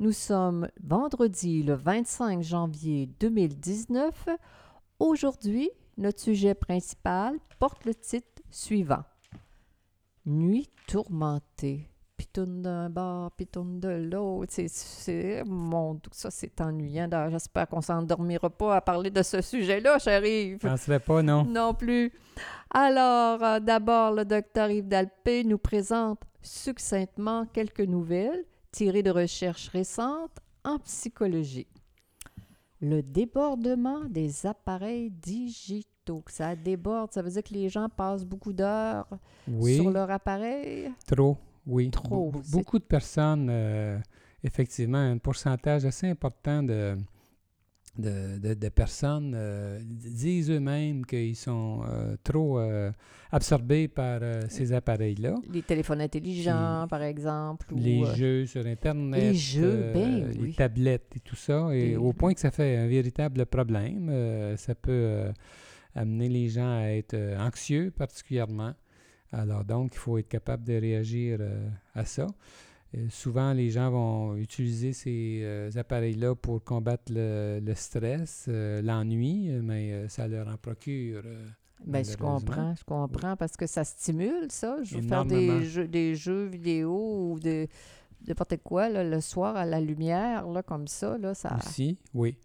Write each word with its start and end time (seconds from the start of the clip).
nous 0.00 0.12
sommes 0.12 0.68
vendredi 0.82 1.62
le 1.62 1.74
25 1.74 2.42
janvier 2.42 3.06
2019. 3.20 4.28
Aujourd'hui, 4.98 5.70
notre 5.96 6.20
sujet 6.20 6.54
principal 6.54 7.36
porte 7.58 7.84
le 7.84 7.94
titre 7.94 8.42
suivant 8.50 9.04
Nuit 10.24 10.68
tourmentée 10.86 11.90
tourne 12.32 12.62
d'un 12.62 12.90
bord, 12.90 13.30
puis 13.32 13.46
tourne 13.46 13.80
de 13.80 13.88
l'autre. 13.88 14.52
C'est, 14.56 15.42
mon, 15.44 16.00
ça, 16.12 16.30
c'est 16.30 16.60
ennuyant. 16.60 17.08
J'espère 17.30 17.68
qu'on 17.68 17.80
s'endormira 17.80 18.50
pas 18.50 18.76
à 18.76 18.80
parler 18.80 19.10
de 19.10 19.22
ce 19.22 19.40
sujet-là, 19.40 19.98
chérie. 19.98 20.58
Je 20.62 20.76
serait 20.76 21.00
pas, 21.00 21.22
non. 21.22 21.44
Non 21.44 21.74
plus. 21.74 22.12
Alors, 22.70 23.42
euh, 23.42 23.60
d'abord, 23.60 24.12
le 24.12 24.24
docteur 24.24 24.70
Yves 24.70 24.88
Dalpé 24.88 25.44
nous 25.44 25.58
présente 25.58 26.20
succinctement 26.42 27.46
quelques 27.46 27.80
nouvelles 27.80 28.44
tirées 28.78 29.02
de 29.02 29.10
recherches 29.10 29.68
récentes 29.70 30.38
en 30.62 30.78
psychologie. 30.78 31.66
Le 32.80 33.02
débordement 33.02 34.04
des 34.04 34.46
appareils 34.46 35.10
digitaux. 35.10 36.22
Ça 36.28 36.54
déborde, 36.54 37.12
ça 37.12 37.20
veut 37.20 37.30
dire 37.30 37.42
que 37.42 37.54
les 37.54 37.68
gens 37.68 37.88
passent 37.88 38.24
beaucoup 38.24 38.52
d'heures 38.52 39.08
sur 39.60 39.90
leur 39.90 40.08
appareil? 40.12 40.92
Trop. 41.08 41.36
Oui, 41.66 41.90
beaucoup 42.52 42.78
de 42.78 42.84
personnes, 42.84 43.48
euh, 43.50 43.98
effectivement, 44.44 44.98
un 44.98 45.18
pourcentage 45.18 45.84
assez 45.84 46.08
important 46.08 46.62
de, 46.62 46.96
de, 47.98 48.68
personnes 48.68 49.34
euh, 49.36 49.80
disent 49.82 50.50
eux-mêmes 50.50 51.04
qu'ils 51.04 51.36
sont 51.36 51.82
euh, 51.88 52.16
trop 52.22 52.60
absorbés 53.30 53.88
par 53.88 54.20
ces 54.48 54.72
appareils-là. 54.72 55.34
Les 55.52 55.62
téléphones 55.62 56.00
intelligents, 56.00 56.86
par 56.88 57.02
exemple. 57.02 57.66
Les 57.74 58.04
jeux 58.16 58.46
sur 58.46 58.66
Internet. 58.66 59.20
Les 59.20 59.34
jeux, 59.34 59.90
ben 59.92 60.30
Les 60.40 60.52
tablettes 60.52 61.12
et 61.16 61.20
tout 61.20 61.36
ça. 61.36 61.68
Et 61.74 61.96
au 61.96 62.12
point 62.12 62.34
que 62.34 62.40
ça 62.40 62.50
fait 62.50 62.76
un 62.76 62.86
véritable 62.86 63.44
problème. 63.46 64.56
ça 64.56 64.74
peut 64.74 65.24
amener 65.94 66.28
les 66.28 66.48
gens 66.48 66.78
à 66.78 66.88
être 66.90 67.16
anxieux 67.38 67.90
particulièrement. 67.90 68.74
Alors 69.32 69.64
donc, 69.64 69.94
il 69.94 69.98
faut 69.98 70.18
être 70.18 70.28
capable 70.28 70.64
de 70.64 70.74
réagir 70.74 71.38
euh, 71.40 71.68
à 71.94 72.04
ça. 72.04 72.26
Euh, 72.96 73.06
souvent, 73.10 73.52
les 73.52 73.70
gens 73.70 73.90
vont 73.90 74.36
utiliser 74.36 74.92
ces 74.92 75.40
euh, 75.42 75.70
appareils-là 75.76 76.34
pour 76.34 76.64
combattre 76.64 77.12
le, 77.14 77.74
stress, 77.74 78.48
l'ennui, 78.48 79.50
mais 79.62 80.08
ça 80.08 80.26
leur 80.26 80.48
en 80.48 80.56
procure. 80.56 81.22
Bien, 81.84 82.02
je 82.02 82.16
comprends, 82.16 82.74
je 82.74 82.84
comprends, 82.84 83.36
parce 83.36 83.56
que 83.56 83.66
ça 83.66 83.84
stimule, 83.84 84.50
ça. 84.50 84.78
Je 84.82 84.96
veux 84.96 85.02
faire 85.02 85.24
des 85.24 85.64
jeux, 85.64 85.86
des 85.86 86.14
jeux 86.14 86.46
vidéo 86.46 87.32
ou 87.32 87.38
de 87.38 87.68
n'importe 88.26 88.56
quoi, 88.64 88.88
le 88.88 89.20
soir 89.20 89.56
à 89.56 89.64
la 89.64 89.80
lumière, 89.80 90.48
là, 90.48 90.62
comme 90.62 90.88
ça, 90.88 91.16
là, 91.18 91.34
ça... 91.34 91.56
Aussi, 91.56 91.98
oui. 92.14 92.36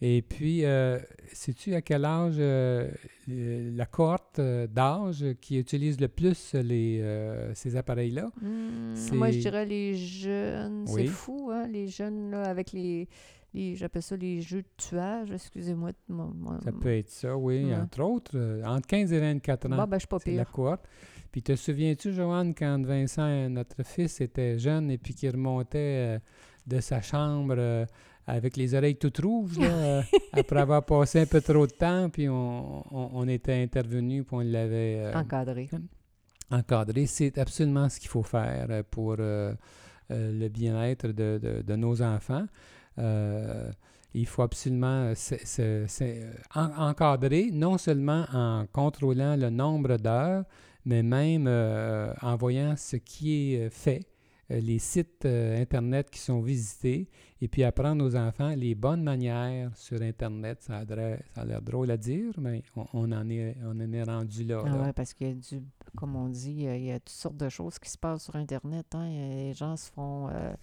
Et 0.00 0.22
puis, 0.22 0.64
euh, 0.64 0.98
sais-tu 1.32 1.74
à 1.74 1.82
quel 1.82 2.04
âge 2.04 2.36
euh, 2.38 2.88
la 3.26 3.84
cohorte 3.84 4.38
euh, 4.38 4.68
d'âge 4.68 5.24
qui 5.40 5.58
utilise 5.58 6.00
le 6.00 6.06
plus 6.06 6.54
les, 6.54 7.02
ces 7.54 7.76
appareils-là? 7.76 8.30
Hmm, 8.40 8.94
moi, 9.14 9.30
je 9.30 9.38
dirais 9.38 9.66
les 9.66 9.96
jeunes. 9.96 10.86
C'est 10.86 11.06
fou, 11.06 11.50
hein? 11.52 11.66
Les 11.66 11.88
jeunes, 11.88 12.30
là, 12.30 12.42
avec 12.44 12.72
les. 12.72 13.08
J'appelle 13.74 14.02
ça 14.02 14.14
les 14.14 14.40
jeux 14.40 14.62
de 14.62 14.68
tuage, 14.76 15.32
excusez-moi. 15.32 15.90
Ça 16.62 16.70
peut 16.70 16.96
être 16.96 17.10
ça, 17.10 17.36
oui, 17.36 17.74
entre 17.74 18.02
autres. 18.02 18.62
entre 18.64 18.86
15 18.86 19.12
et 19.12 19.18
24 19.18 19.66
ans. 19.66 19.76
Bon, 19.76 19.84
ben, 19.84 19.94
je 19.94 20.00
suis 20.00 20.06
pas 20.06 20.20
pire. 20.20 20.36
la 20.36 20.44
cohorte. 20.44 20.84
Puis 21.32 21.42
te 21.42 21.56
souviens-tu, 21.56 22.12
Joanne, 22.12 22.54
quand 22.54 22.80
Vincent, 22.84 23.48
notre 23.48 23.82
fils, 23.82 24.20
était 24.20 24.58
jeune 24.58 24.90
et 24.92 24.98
puis 24.98 25.12
qu'il 25.12 25.30
remontait 25.30 26.20
de 26.66 26.80
sa 26.80 27.00
chambre 27.00 27.86
avec 28.28 28.58
les 28.58 28.74
oreilles 28.74 28.96
toutes 28.96 29.18
rouges, 29.18 29.58
euh, 29.58 30.02
après 30.32 30.60
avoir 30.60 30.84
passé 30.84 31.20
un 31.20 31.26
peu 31.26 31.40
trop 31.40 31.66
de 31.66 31.72
temps, 31.72 32.10
puis 32.10 32.28
on, 32.28 33.26
était 33.26 33.62
intervenu, 33.62 34.22
puis 34.22 34.36
on 34.36 34.40
l'avait... 34.40 35.00
Euh, 35.00 35.14
encadré. 35.14 35.68
Encadré. 36.50 37.06
C'est 37.06 37.38
absolument 37.38 37.88
ce 37.88 37.98
qu'il 37.98 38.10
faut 38.10 38.22
faire 38.22 38.66
euh, 38.68 38.82
pour 38.88 39.16
le 39.16 40.48
bien-être 40.48 41.08
de, 41.08 41.74
nos 41.76 42.02
enfants. 42.02 42.46
il 42.98 44.26
faut 44.26 44.42
absolument 44.42 45.12
encadrer, 46.54 47.50
non 47.50 47.78
seulement 47.78 48.26
en 48.32 48.66
contrôlant 48.70 49.36
le 49.36 49.48
nombre 49.48 49.96
d'heures, 49.96 50.44
mais 50.84 51.02
même 51.02 51.48
en 51.48 52.36
voyant 52.36 52.76
ce 52.76 52.96
qui 52.96 53.54
est 53.54 53.70
fait 53.70 54.06
les 54.50 54.78
sites 54.78 55.24
euh, 55.26 55.60
Internet 55.60 56.10
qui 56.10 56.18
sont 56.18 56.40
visités 56.40 57.08
et 57.40 57.48
puis 57.48 57.64
apprendre 57.64 58.04
aux 58.04 58.16
enfants 58.16 58.54
les 58.56 58.74
bonnes 58.74 59.02
manières 59.02 59.70
sur 59.76 60.00
Internet. 60.00 60.62
Ça 60.62 60.78
a, 60.78 61.44
l'air 61.44 61.62
drôle 61.62 61.90
à 61.90 61.96
dire, 61.96 62.32
mais 62.38 62.62
on, 62.94 63.12
en, 63.12 63.28
est, 63.28 63.56
on 63.62 63.78
en 63.78 63.92
est 63.92 64.02
rendu 64.02 64.44
là. 64.44 64.62
Ah 64.66 64.82
oui, 64.84 64.92
parce 64.94 65.12
qu'il 65.12 65.28
y 65.28 65.30
a 65.30 65.34
du, 65.34 65.62
comme 65.96 66.16
on 66.16 66.28
dit, 66.28 66.66
il 66.66 66.84
y 66.84 66.90
a 66.90 66.98
toutes 66.98 67.08
sortes 67.10 67.36
de 67.36 67.48
choses 67.48 67.78
qui 67.78 67.90
se 67.90 67.98
passent 67.98 68.24
sur 68.24 68.36
Internet. 68.36 68.86
Hein. 68.94 69.08
Les 69.08 69.52
gens 69.52 69.76
se 69.76 69.90
font 69.90 70.28
euh, 70.28 70.54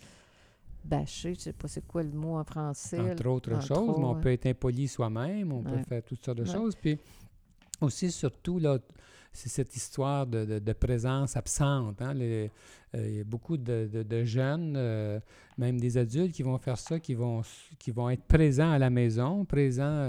bâcher, 0.83 1.33
je 1.33 1.39
ne 1.39 1.43
sais 1.43 1.53
pas 1.53 1.67
c'est 1.67 1.85
quoi 1.85 2.01
le 2.01 2.11
mot 2.11 2.37
en 2.37 2.43
français. 2.43 2.99
Entre 2.99 3.27
autres 3.27 3.61
choses, 3.61 3.97
mais 3.97 4.05
on 4.05 4.15
peut 4.15 4.31
être 4.31 4.47
impoli 4.47 4.87
soi-même, 4.87 5.51
on 5.51 5.63
peut 5.63 5.83
faire 5.87 6.03
toutes 6.03 6.25
sortes 6.25 6.39
de 6.39 6.45
choses. 6.45 6.75
Puis 6.75 6.97
aussi, 7.81 8.11
surtout, 8.11 8.57
là, 8.57 8.79
c'est 9.35 9.49
cette 9.49 9.75
histoire 9.75 10.25
de, 10.25 10.59
de, 10.59 10.73
présence 10.73 11.35
absente. 11.35 12.01
Hein? 12.01 12.15
Euh, 12.17 12.47
il 12.93 13.17
y 13.17 13.19
a 13.19 13.23
beaucoup 13.23 13.57
de, 13.57 13.89
de 13.91 14.23
jeunes, 14.23 14.75
euh, 14.77 15.19
même 15.57 15.79
des 15.79 15.97
adultes, 15.97 16.33
qui 16.33 16.41
vont 16.41 16.57
faire 16.57 16.77
ça, 16.77 16.99
qui 16.99 17.13
vont, 17.13 17.41
qui 17.77 17.91
vont 17.91 18.09
être 18.09 18.23
présents 18.23 18.71
à 18.71 18.79
la 18.79 18.89
maison, 18.89 19.43
présents 19.43 20.07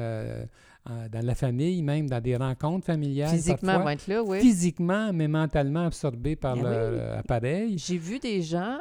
euh, 0.88 1.08
dans 1.08 1.24
la 1.24 1.34
famille, 1.34 1.82
même 1.82 2.08
dans 2.08 2.20
des 2.20 2.36
rencontres 2.36 2.86
familiales. 2.86 3.30
Physiquement, 3.30 3.88
être 3.88 4.06
là, 4.06 4.22
oui. 4.22 4.40
Physiquement, 4.40 5.12
mais 5.12 5.28
mentalement 5.28 5.86
absorbés 5.86 6.36
par 6.36 6.56
ben 6.56 6.62
leur 6.62 7.18
appareil. 7.18 7.78
J'ai 7.78 7.98
vu 7.98 8.18
des 8.18 8.42
gens 8.42 8.78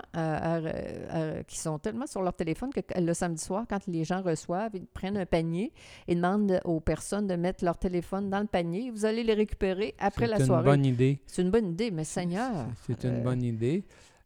qui 1.47 1.57
sont 1.57 1.79
tellement 1.79 2.07
sur 2.07 2.21
leur 2.21 2.33
téléphone 2.33 2.69
que 2.71 2.81
le 2.99 3.13
samedi 3.13 3.43
soir, 3.43 3.65
quand 3.69 3.85
les 3.87 4.03
gens 4.03 4.21
reçoivent, 4.21 4.71
ils 4.73 4.85
prennent 4.87 5.17
un 5.17 5.25
panier 5.25 5.71
et 6.07 6.15
demandent 6.15 6.59
aux 6.63 6.79
personnes 6.79 7.27
de 7.27 7.35
mettre 7.35 7.63
leur 7.63 7.77
téléphone 7.77 8.29
dans 8.29 8.39
le 8.39 8.47
panier. 8.47 8.91
Vous 8.91 9.05
allez 9.05 9.23
les 9.23 9.33
récupérer 9.33 9.95
après 9.99 10.27
la 10.27 10.39
soirée. 10.43 10.63
C'est 10.63 10.69
une 10.69 10.77
bonne 10.77 10.85
idée. 10.85 11.19
C'est 11.25 11.41
une 11.41 11.51
bonne 11.51 11.67
idée, 11.69 11.91
mais 11.91 12.03
Seigneur. 12.03 12.67
C'est 12.85 13.03
une 13.03 13.21
bonne 13.21 13.41
idée. 13.41 13.85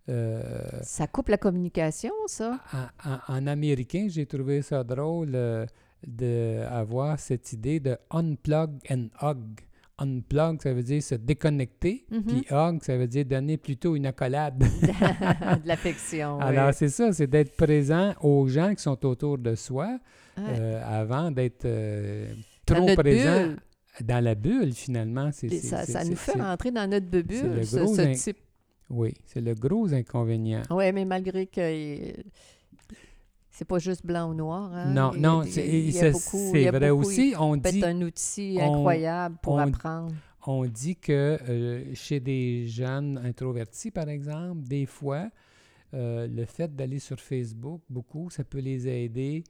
Euh, 0.10 0.42
ça 0.82 1.08
coupe 1.08 1.30
la 1.30 1.38
communication, 1.38 2.14
ça? 2.26 2.60
En, 3.28 3.46
américain, 3.48 4.08
j'ai 4.10 4.26
trouvé 4.26 4.62
ça 4.62 4.84
drôle 4.84 5.32
euh, 5.36 5.66
d'avoir 6.06 7.20
cette 7.20 7.54
idée 7.54 7.80
de 7.80 7.98
unplug 8.10 8.72
and 8.90 9.08
hug. 9.22 9.40
Unplug, 9.98 10.62
ça 10.62 10.74
veut 10.74 10.84
dire 10.84 11.04
se 11.04 11.16
déconnecter, 11.16 12.06
mm-hmm. 12.10 12.24
puis 12.24 12.46
hug, 12.52 12.82
ça 12.84 12.98
veut 12.98 13.08
dire 13.08 13.26
donner 13.26 13.58
plutôt 13.58 13.96
une 13.96 14.06
accolade. 14.06 14.58
de 14.60 15.68
l'affection. 15.68 16.40
Alors, 16.40 16.74
c'est 16.74 16.88
ça, 16.88 17.12
c'est 17.12 17.28
d'être 17.28 17.56
présent 17.58 18.14
aux 18.22 18.48
gens 18.48 18.74
qui 18.74 18.82
sont 18.82 19.06
autour 19.06 19.38
de 19.38 19.56
soi 19.56 20.00
euh, 20.38 20.82
avant 20.86 21.32
d'être 21.32 21.68
trop 22.66 22.96
présent 22.96 23.56
dans 24.02 24.24
la 24.24 24.36
bulle, 24.36 24.72
finalement. 24.72 25.32
C'est, 25.34 25.50
ça, 25.50 25.86
ça 25.86 26.06
nous 26.06 26.16
fait 26.16 26.40
rentrer 26.40 26.72
dans 26.72 26.90
notre 26.90 27.10
bulle, 27.10 27.66
ce, 27.66 27.86
ce 27.86 28.14
type 28.14 28.38
oui, 28.90 29.14
c'est 29.26 29.42
le 29.42 29.54
gros 29.54 29.94
inconvénient. 29.94 30.64
Oui, 30.72 30.92
mais 30.92 31.06
malgré 31.06 31.46
que 31.46 32.14
c'est 33.60 33.66
pas 33.66 33.78
juste 33.78 34.06
blanc 34.06 34.32
ou 34.32 34.34
noir. 34.34 34.72
Hein? 34.74 34.94
Non, 34.94 35.12
non, 35.18 35.44
c'est 35.44 36.72
vrai 36.72 36.90
aussi. 36.92 37.36
On 37.38 37.58
dit 37.58 37.84
un 37.84 38.02
outil 38.02 38.58
incroyable 38.62 39.36
pour 39.42 39.60
apprendre. 39.60 40.14
On 40.48 40.64
dit 40.64 40.96
que 40.96 41.38
euh, 41.50 41.94
chez 41.94 42.22
des 42.22 42.66
jeunes 42.68 43.20
introvertis, 43.22 43.92
par 43.92 44.08
exemple, 44.08 44.62
des 44.62 44.86
fois, 44.86 45.28
euh, 45.94 46.26
le 46.26 46.46
fait 46.46 46.74
d'aller 46.74 47.00
sur 47.00 47.20
Facebook, 47.20 47.82
beaucoup, 47.90 48.30
ça 48.30 48.46
peut 48.46 48.60
les 48.60 48.88
aider 48.88 49.44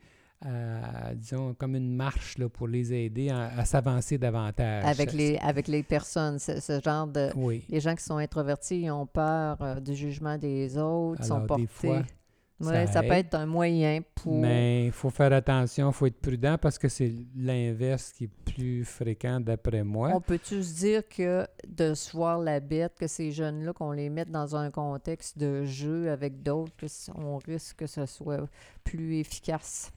disons, 1.15 1.53
comme 1.53 1.75
une 1.75 1.93
marche 1.95 2.37
là, 2.37 2.47
pour 2.47 2.67
les 2.67 2.93
aider 2.93 3.29
à, 3.29 3.63
s'avancer 3.65 4.17
davantage. 4.17 4.85
Avec 4.85 5.11
les, 5.13 5.37
avec 5.37 5.67
les 5.67 5.83
personnes, 5.83 6.39
ce, 6.39 6.79
genre 6.83 7.07
de... 7.07 7.29
Les 7.69 7.79
gens 7.81 7.93
qui 7.93 8.03
sont 8.03 8.17
introvertis, 8.17 8.83
ils 8.83 8.89
ont 8.89 9.05
peur 9.05 9.57
euh, 9.61 9.79
du 9.81 9.93
jugement 9.93 10.37
des 10.37 10.77
autres, 10.77 11.25
sont 11.25 11.45
portés... 11.45 11.63
Des 11.63 11.67
fois, 11.67 12.03
Oui, 12.61 12.87
ça, 12.91 13.01
peut 13.01 13.13
être 13.13 13.35
un 13.35 13.45
moyen 13.45 14.01
pour. 14.15 14.33
Mais 14.33 14.87
il 14.87 14.91
faut 14.91 15.09
faire 15.09 15.31
attention, 15.31 15.89
il 15.89 15.93
faut 15.93 16.05
être 16.07 16.19
prudent 16.19 16.57
parce 16.57 16.77
que 16.77 16.89
c'est 16.89 17.13
l'inverse 17.35 18.11
qui 18.11 18.25
est 18.25 18.53
plus 18.53 18.83
fréquent 18.83 19.39
d'après 19.39 19.83
moi. 19.83 20.11
On 20.13 20.19
peut-tu 20.19 20.61
se 20.61 20.75
dire 20.75 21.07
que 21.07 21.47
de 21.67 21.93
se 21.93 22.11
voir 22.11 22.39
la 22.39 22.59
bête, 22.59 22.93
que 22.99 23.07
ces 23.07 23.31
jeunes-là, 23.31 23.71
qu'on 23.71 23.91
les 23.91 24.09
mette 24.09 24.29
dans 24.29 24.55
un 24.55 24.71
contexte 24.71 25.37
de 25.37 25.63
jeu 25.63 26.11
avec 26.11 26.43
d'autres, 26.43 26.73
on 27.15 27.37
risque 27.37 27.77
que 27.77 27.87
ce 27.87 28.05
soit 28.05 28.45
plus 28.83 29.19
efficace? 29.19 29.91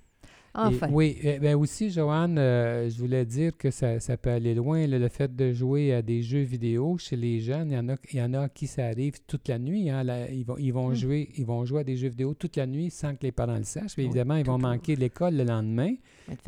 Enfin. 0.54 0.88
oui, 0.90 1.16
eh 1.22 1.38
bien 1.38 1.56
aussi, 1.56 1.90
Joanne, 1.90 2.36
euh, 2.38 2.90
je 2.90 2.98
voulais 2.98 3.24
dire 3.24 3.56
que 3.56 3.70
ça, 3.70 4.00
ça 4.00 4.18
peut 4.18 4.30
aller 4.30 4.54
loin, 4.54 4.86
le 4.86 5.08
fait 5.08 5.34
de 5.34 5.52
jouer 5.52 5.94
à 5.94 6.02
des 6.02 6.22
jeux 6.22 6.42
vidéo 6.42 6.98
chez 6.98 7.16
les 7.16 7.40
jeunes. 7.40 7.70
Il 7.70 7.74
y 7.74 7.78
en 7.78 7.88
a, 7.88 7.96
il 8.12 8.18
y 8.18 8.22
en 8.22 8.34
a 8.34 8.48
qui 8.50 8.66
ça 8.66 8.86
arrive 8.86 9.14
toute 9.26 9.48
la 9.48 9.58
nuit. 9.58 9.88
Hein, 9.88 10.04
ils, 10.30 10.44
vont, 10.44 10.58
ils, 10.58 10.72
vont 10.72 10.90
hmm. 10.90 10.94
jouer, 10.94 11.28
ils 11.36 11.46
vont 11.46 11.64
jouer 11.64 11.80
à 11.80 11.84
des 11.84 11.96
jeux 11.96 12.08
vidéo 12.08 12.34
toute 12.34 12.56
la 12.56 12.66
nuit 12.66 12.90
sans 12.90 13.14
que 13.14 13.22
les 13.22 13.32
parents 13.32 13.56
le 13.56 13.64
sachent. 13.64 13.98
évidemment, 13.98 14.36
ils 14.36 14.44
vont 14.44 14.58
manquer 14.58 14.94
l'école 14.94 15.36
le 15.36 15.44
lendemain. 15.44 15.94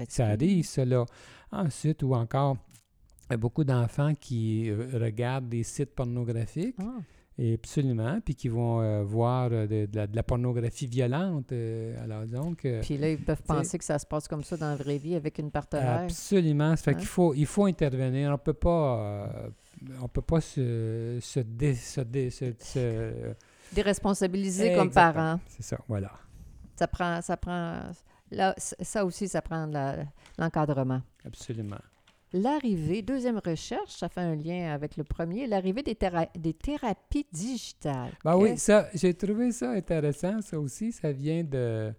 Ça 0.09 0.27
arrive, 0.27 0.67
cela. 0.67 1.07
Ensuite, 1.51 2.03
ou 2.03 2.15
encore, 2.15 2.59
il 3.31 3.33
y 3.33 3.35
a 3.35 3.37
beaucoup 3.39 3.65
d'enfants 3.65 4.13
qui 4.15 4.69
euh, 4.69 4.87
regardent 5.01 5.49
des 5.49 5.63
sites 5.63 5.95
pornographiques. 5.95 6.77
Ah. 6.79 6.99
Absolument, 7.37 8.21
puis 8.25 8.37
qui 8.37 8.49
vont 8.49 8.81
euh, 8.81 9.03
voir 9.03 9.49
euh, 9.51 9.67
de, 9.67 9.89
la, 10.15 10.23
pornographie 10.23 10.87
violente. 10.87 11.51
Euh, 11.51 12.01
alors 12.05 12.27
donc, 12.27 12.65
puis 12.83 12.97
là, 12.97 13.11
ils 13.11 13.19
peuvent 13.19 13.43
penser 13.43 13.77
que 13.77 13.85
ça 13.85 13.99
se 13.99 14.07
passe 14.07 14.29
comme 14.29 14.45
ça 14.45 14.57
dans 14.57 14.69
la 14.69 14.77
vraie 14.77 14.99
vie 14.99 15.17
avec 15.17 15.39
une 15.39 15.51
partenaire. 15.51 16.03
Absolument. 16.03 16.77
Ça 16.77 16.83
fait 16.85 16.95
qu'il 16.95 17.07
faut, 17.07 17.35
il 17.35 17.47
faut 17.47 17.65
intervenir. 17.65 18.31
On 18.31 18.39
peut 18.39 18.53
pas, 18.53 19.51
on 20.01 20.07
peut 20.07 20.23
pas 20.23 20.41
se, 20.41 21.19
se, 21.21 21.41
déresponsabiliser 23.73 24.77
comme 24.77 24.93
parent. 24.93 25.41
C'est 25.49 25.65
ça, 25.65 25.79
voilà. 25.89 26.13
Ça 26.77 26.87
prend, 26.87 27.21
ça 27.21 27.37
prend, 27.37 27.81
là, 28.31 28.55
ça 28.59 29.05
aussi, 29.05 29.27
ça 29.27 29.43
prend 29.43 29.69
l'encadrement. 30.39 31.03
Absolument. 31.25 31.79
L'arrivée, 32.37 33.01
deuxième 33.01 33.39
recherche, 33.39 33.93
ça 33.93 34.09
fait 34.09 34.21
un 34.21 34.35
lien 34.35 34.73
avec 34.75 34.97
le 34.97 35.05
premier, 35.05 35.47
l'arrivée 35.47 35.85
des, 35.85 35.97
des, 36.37 36.53
thérapies 36.53 37.25
digitales. 37.33 38.11
Ben 38.25 38.37
oui, 38.37 38.59
ça, 38.59 38.89
j'ai 38.93 39.15
trouvé 39.15 39.53
ça 39.53 39.71
intéressant. 39.71 40.43
Ça 40.43 40.59
aussi, 40.59 40.91
ça 40.91 41.13
vient 41.13 41.45
de 41.45 41.93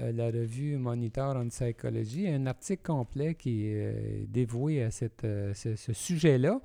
euh, 0.00 0.12
la 0.12 0.28
revue 0.28 0.78
Monitor 0.78 1.36
on 1.36 1.48
Psychology, 1.48 2.26
un 2.26 2.46
article 2.46 2.82
complet 2.82 3.34
qui 3.34 3.66
est 3.66 3.74
euh, 3.74 4.24
dévoué 4.28 4.82
à 4.82 4.90
cette, 4.90 5.24
euh, 5.24 5.52
ce, 5.52 5.92
sujet-là. 5.92 6.62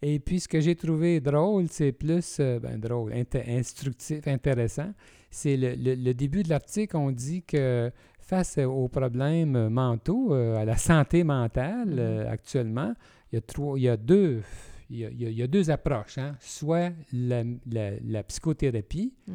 Et 0.00 0.18
puis, 0.18 0.40
ce 0.40 0.48
que 0.48 0.62
j'ai 0.62 0.74
trouvé 0.74 1.20
drôle, 1.20 1.66
c'est 1.68 1.92
plus, 1.92 2.40
ben, 2.40 2.78
drôle, 2.78 3.12
instructif, 3.46 4.26
intéressant. 4.26 4.94
C'est 5.30 5.58
le, 5.58 5.74
le, 5.74 6.14
début 6.14 6.42
de 6.42 6.48
l'article, 6.48 6.96
on 6.96 7.10
dit 7.10 7.42
que 7.42 7.92
face 8.22 8.58
aux 8.58 8.88
problèmes 8.88 9.68
mentaux, 9.68 10.34
euh, 10.34 10.56
à 10.56 10.64
la 10.64 10.76
santé 10.76 11.24
mentale 11.24 11.96
euh, 11.98 12.30
actuellement, 12.30 12.94
il 13.30 13.36
y 13.36 13.38
a, 13.38 13.40
trois, 13.42 13.78
il 13.78 13.82
y 13.82 13.88
a 13.88 13.96
deux 13.96 14.42
il 14.88 14.98
y 14.98 15.42
a, 15.42 15.46
deux 15.46 15.70
approches. 15.70 16.18
Hein. 16.18 16.36
Soit 16.38 16.92
la, 17.14 17.44
la, 17.66 18.22
psychothérapie, 18.24 19.14
mm-hmm. 19.26 19.34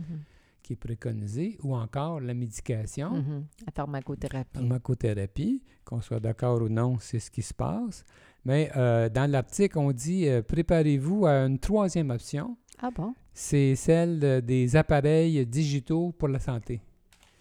qui 0.62 0.74
est 0.74 0.76
préconisée, 0.76 1.58
ou 1.64 1.76
encore 1.76 2.20
la 2.20 2.36
médication. 2.36 3.12
Mm-hmm. 3.12 3.44
La 3.66 3.72
pharmacothérapie. 3.74 4.50
Pharmacothérapie, 4.54 5.64
qu'on 5.84 6.00
soit 6.00 6.20
d'accord 6.20 6.62
ou 6.62 6.70
non, 6.70 6.98
c'est 7.00 7.18
ce 7.18 7.32
qui 7.32 7.42
se 7.42 7.56
passe. 7.56 8.06
Mais 8.46 8.70
euh, 8.78 9.10
dans 9.10 9.30
l'article, 9.30 9.80
on 9.80 9.92
dit 9.92 10.28
préparez-vous 10.48 11.26
à 11.26 11.32
une 11.48 11.58
troisième 11.58 12.12
option. 12.12 12.56
Ah 12.80 12.92
bon? 12.96 13.16
C'est 13.34 13.74
celle 13.74 14.44
des 14.46 14.76
appareils 14.76 15.44
digitaux 15.48 16.12
pour 16.12 16.28
la 16.28 16.40
santé. 16.40 16.82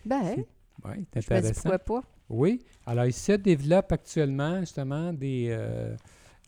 Ben, 0.07 0.37
oui, 0.89 1.07
c'est 1.13 1.33
intéressant. 1.33 1.71
pas. 1.79 2.03
Oui. 2.29 2.65
Alors, 2.87 3.07
il 3.07 3.13
se 3.13 3.33
développe 3.33 3.93
actuellement 3.93 4.61
justement 4.61 5.13
des, 5.13 5.49
euh, 5.51 5.95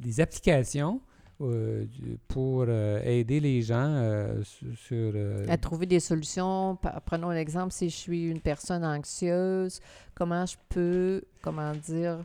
des 0.01 0.21
applications 0.21 1.01
euh, 1.41 1.85
pour 2.27 2.65
euh, 2.69 3.01
aider 3.05 3.39
les 3.39 3.63
gens 3.63 4.27
sur... 4.75 5.13
à 5.49 5.57
trouver 5.57 5.87
des 5.87 6.01
solutions. 6.01 6.77
Prenons 7.05 7.31
l'exemple, 7.31 7.73
si 7.73 7.91
je 7.91 7.97
suis 7.97 8.27
une 8.27 8.41
personne 8.41 8.85
anxieuse, 8.85 9.81
comment 10.15 10.47
je 10.47 10.57
peux, 10.69 11.23
comment 11.43 11.73
dire, 11.73 12.19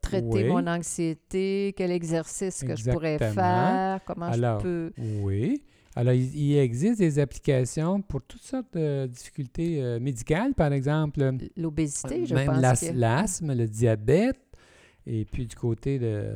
traiter 0.00 0.44
mon 0.44 0.66
anxiété, 0.66 1.74
quel 1.76 1.90
exercice 1.92 2.62
que 2.62 2.76
je 2.76 2.90
pourrais 2.90 3.18
faire, 3.18 4.00
comment 4.04 4.32
je 4.32 4.62
peux... 4.62 4.92
Oui. 5.22 5.62
Alors, 5.94 6.14
il, 6.14 6.56
existe 6.56 6.98
des 6.98 7.18
applications 7.18 8.00
pour 8.00 8.22
toutes 8.22 8.42
sortes 8.42 8.72
de 8.74 9.06
difficultés 9.06 9.82
euh, 9.82 10.00
médicales, 10.00 10.54
par 10.54 10.72
exemple. 10.72 11.32
L'obésité, 11.56 12.24
je 12.24 12.34
même 12.34 12.46
pense. 12.46 12.82
L'asthme, 12.94 13.54
le 13.54 13.68
diabète, 13.68 14.40
et 15.06 15.24
puis 15.26 15.46
du 15.46 15.54
côté 15.54 15.98
de, 15.98 16.34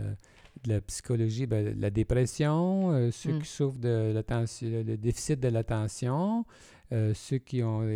la 0.67 0.81
psychologie, 0.83 1.47
ben, 1.47 1.75
la 1.79 1.91
dépression, 1.91 2.91
euh, 2.91 3.11
ceux 3.11 3.33
hmm. 3.33 3.43
qui 3.43 3.49
souffrent 3.49 3.79
de 3.79 4.13
l'attention, 4.13 4.69
le 4.87 4.97
déficit 4.97 5.41
de 5.41 5.49
l'attention, 5.49 6.45
euh, 6.93 7.15
ceux 7.15 7.39
qui 7.39 7.63
ont... 7.63 7.89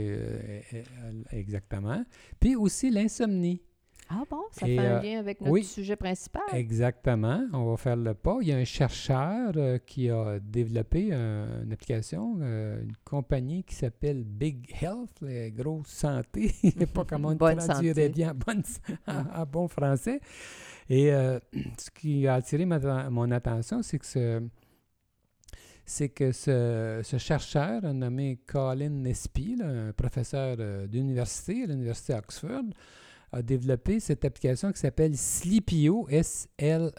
exactement. 1.31 2.05
Puis 2.39 2.57
aussi 2.57 2.91
l'insomnie. 2.91 3.61
Ah 4.13 4.25
bon, 4.29 4.43
ça 4.51 4.67
fait 4.67 4.77
un 4.77 4.99
euh, 4.99 5.03
lien 5.03 5.19
avec 5.21 5.41
notre 5.41 5.65
sujet 5.65 5.95
principal. 5.95 6.43
Exactement. 6.53 7.47
On 7.53 7.71
va 7.71 7.77
faire 7.77 7.95
le 7.95 8.13
pas. 8.13 8.39
Il 8.41 8.49
y 8.49 8.53
a 8.53 8.57
un 8.57 8.65
chercheur 8.65 9.53
euh, 9.55 9.79
qui 9.79 10.11
a 10.11 10.41
développé 10.41 11.13
une 11.13 11.73
application, 11.73 12.37
euh, 12.41 12.83
une 12.83 12.97
compagnie 13.05 13.63
qui 13.63 13.77
s'appelle 13.77 14.25
Big 14.25 14.69
Health, 14.83 15.21
la 15.21 15.51
grosse 15.51 15.87
santé. 15.87 16.53
Je 16.65 16.71
sais 16.71 16.87
pas 16.87 17.05
comment 17.05 17.29
on 17.29 17.37
traduirait 17.37 18.09
bien 18.09 18.35
bonne, 18.35 18.65
en, 19.07 19.47
bon 19.47 19.69
français. 19.69 20.21
Et 20.89 21.11
ce 21.11 21.91
qui 21.95 22.27
a 22.27 22.35
attiré 22.35 22.67
mon 22.67 23.31
attention, 23.31 23.81
c'est 23.83 24.01
que 24.01 24.07
ce 24.07 24.43
c'est 25.87 26.09
que 26.09 26.33
ce, 26.33 27.03
chercheur 27.19 27.83
nommé 27.95 28.41
Colin 28.47 28.91
Nespi, 28.91 29.57
un 29.63 29.93
professeur 29.93 30.57
d'université 30.89 31.63
à 31.63 31.67
l'université 31.67 32.15
Oxford, 32.15 32.65
a 33.33 33.43
développé 33.43 34.01
cette 34.01 34.25
application 34.25 34.73
qui 34.73 34.81
s'appelle 34.81 35.17
Sleepio, 35.17 36.07
S-L-E-E-P-I-O. 36.11 36.95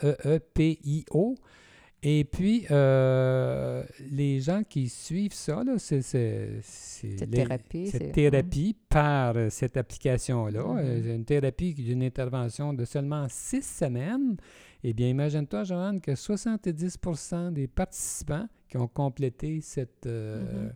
Et 2.03 2.23
puis, 2.23 2.65
euh, 2.71 3.83
les 4.09 4.39
gens 4.39 4.63
qui 4.63 4.89
suivent 4.89 5.35
ça, 5.35 5.63
c'est 5.77 6.01
cette 6.01 7.29
thérapie, 7.29 7.87
cette 7.87 8.11
thérapie 8.11 8.75
par 8.89 9.37
euh, 9.37 9.51
cette 9.51 9.77
application-là, 9.77 10.63
mm-hmm. 10.63 10.79
euh, 10.79 11.15
une 11.15 11.25
thérapie 11.25 11.75
d'une 11.75 12.01
intervention 12.01 12.73
de 12.73 12.85
seulement 12.85 13.27
six 13.29 13.61
semaines. 13.61 14.35
Eh 14.83 14.93
bien, 14.93 15.09
imagine-toi, 15.09 15.63
Joanne, 15.63 16.01
que 16.01 16.13
70% 16.13 17.53
des 17.53 17.67
participants 17.67 18.47
qui 18.67 18.77
ont 18.77 18.88
complété 18.88 19.61
cette, 19.61 20.07
mm-hmm 20.07 20.71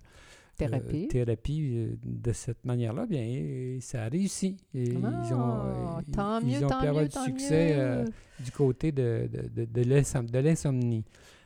thérapie, 0.56 1.08
thérapie 1.08 1.72
euh, 1.76 1.96
de 2.04 2.32
cette 2.32 2.64
manière-là, 2.66 3.06
bien, 3.06 3.78
ça 3.82 4.04
a 4.04 4.10
réussi. 4.10 4.58
Et 4.74 4.86
ils 4.90 4.98
ont, 4.98 5.38
ah, 5.38 6.00
tant 6.14 6.40
ils 6.42 6.64
ont 6.64 6.68
pu 6.68 6.88
avoir 6.88 7.06
du 7.06 7.12
succès 7.12 7.74
euh, 7.76 8.06
du 8.40 8.52
côté 8.52 8.92
de, 8.92 9.30
de, 9.56 9.66
de, 9.66 10.42
l'insomnie. 10.42 11.04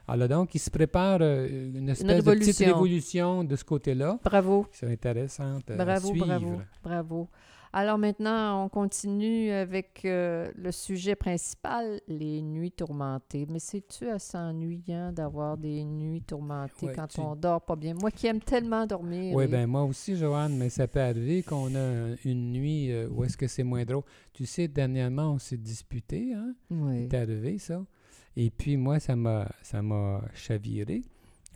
Alors 0.08 0.28
donc, 0.28 0.56
ils 0.56 0.60
se 0.60 0.70
préparent 0.70 1.20
euh, 1.22 1.72
une 1.76 1.90
espèce 1.90 2.24
de 2.24 2.32
petite 2.32 2.58
révolution 2.60 3.44
de 3.44 3.56
ce 3.56 3.64
côté-là. 3.64 4.20
Bravo. 4.24 4.68
C'est 4.72 4.92
intéressant 4.92 5.60
bravo, 5.68 5.90
à 5.92 6.00
suivre. 6.00 6.26
Bravo, 6.26 6.62
bravo. 6.84 7.30
Alors 7.72 8.00
maintenant, 8.00 8.66
on 8.66 8.70
continue 8.70 9.52
avec 9.52 10.02
euh, 10.06 10.50
le 10.56 10.72
sujet 10.72 11.16
principal, 11.16 12.02
les 12.08 12.42
nuits 12.42 12.72
tourmentées. 12.72 13.46
Mais 13.50 13.60
c'est-tu 13.60 14.08
assez 14.10 14.38
ennuyant 14.38 15.12
d'avoir 15.12 15.56
des 15.58 15.84
nuits 15.84 16.24
tourmentées 16.24 16.92
quand 16.96 17.20
on 17.20 17.36
dort 17.36 17.62
pas 17.62 17.76
bien? 17.76 17.94
Moi 17.94 18.10
qui 18.10 18.26
aime 18.28 18.40
tellement 18.40 18.88
dormir. 18.88 19.36
Oui, 19.36 19.48
bien 19.48 19.68
moi 19.68 19.84
aussi, 19.84 20.16
Joanne, 20.16 20.58
mais 20.58 20.70
ça 20.70 20.88
peut 20.88 21.02
arriver 21.02 21.44
qu'on 21.44 21.76
a 21.76 22.16
une 22.26 22.52
nuit 22.52 22.92
euh, 22.92 23.08
où 23.10 23.24
est-ce 23.24 23.38
que 23.38 23.48
c'est 23.48 23.64
moins 23.64 23.86
drôle. 23.86 24.04
Tu 24.34 24.46
sais, 24.46 24.68
dernièrement, 24.68 25.34
on 25.34 25.40
s'est 25.40 25.58
disputé, 25.58 26.34
hein? 26.34 26.56
Oui. 26.72 27.08
C'est 27.10 27.18
arrivé, 27.18 27.60
ça. 27.60 27.84
Et 28.36 28.50
puis 28.50 28.78
moi, 28.78 29.00
ça 29.00 29.16
m'a 29.16 29.48
ça 29.62 29.82
m'a 29.82 30.22
chaviré. 30.34 31.04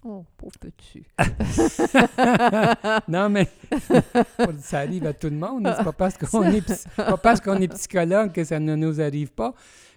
Oh, 0.05 0.25
pauvre 0.37 0.57
petit. 0.59 1.05
non, 3.07 3.29
mais 3.29 3.47
ça 4.59 4.79
arrive 4.79 5.05
à 5.05 5.13
tout 5.13 5.29
le 5.29 5.37
monde. 5.37 5.73
C'est 5.77 5.83
pas 5.83 5.93
parce 5.93 6.17
qu'on 6.17 6.43
est, 6.43 6.87
pas 6.97 7.17
parce 7.17 7.39
qu'on 7.39 7.55
est 7.55 7.69
psychologue 7.69 8.33
que 8.33 8.43
ça 8.43 8.59
ne 8.59 8.75
nous 8.75 8.99
arrive 8.99 9.31
pas. 9.31 9.53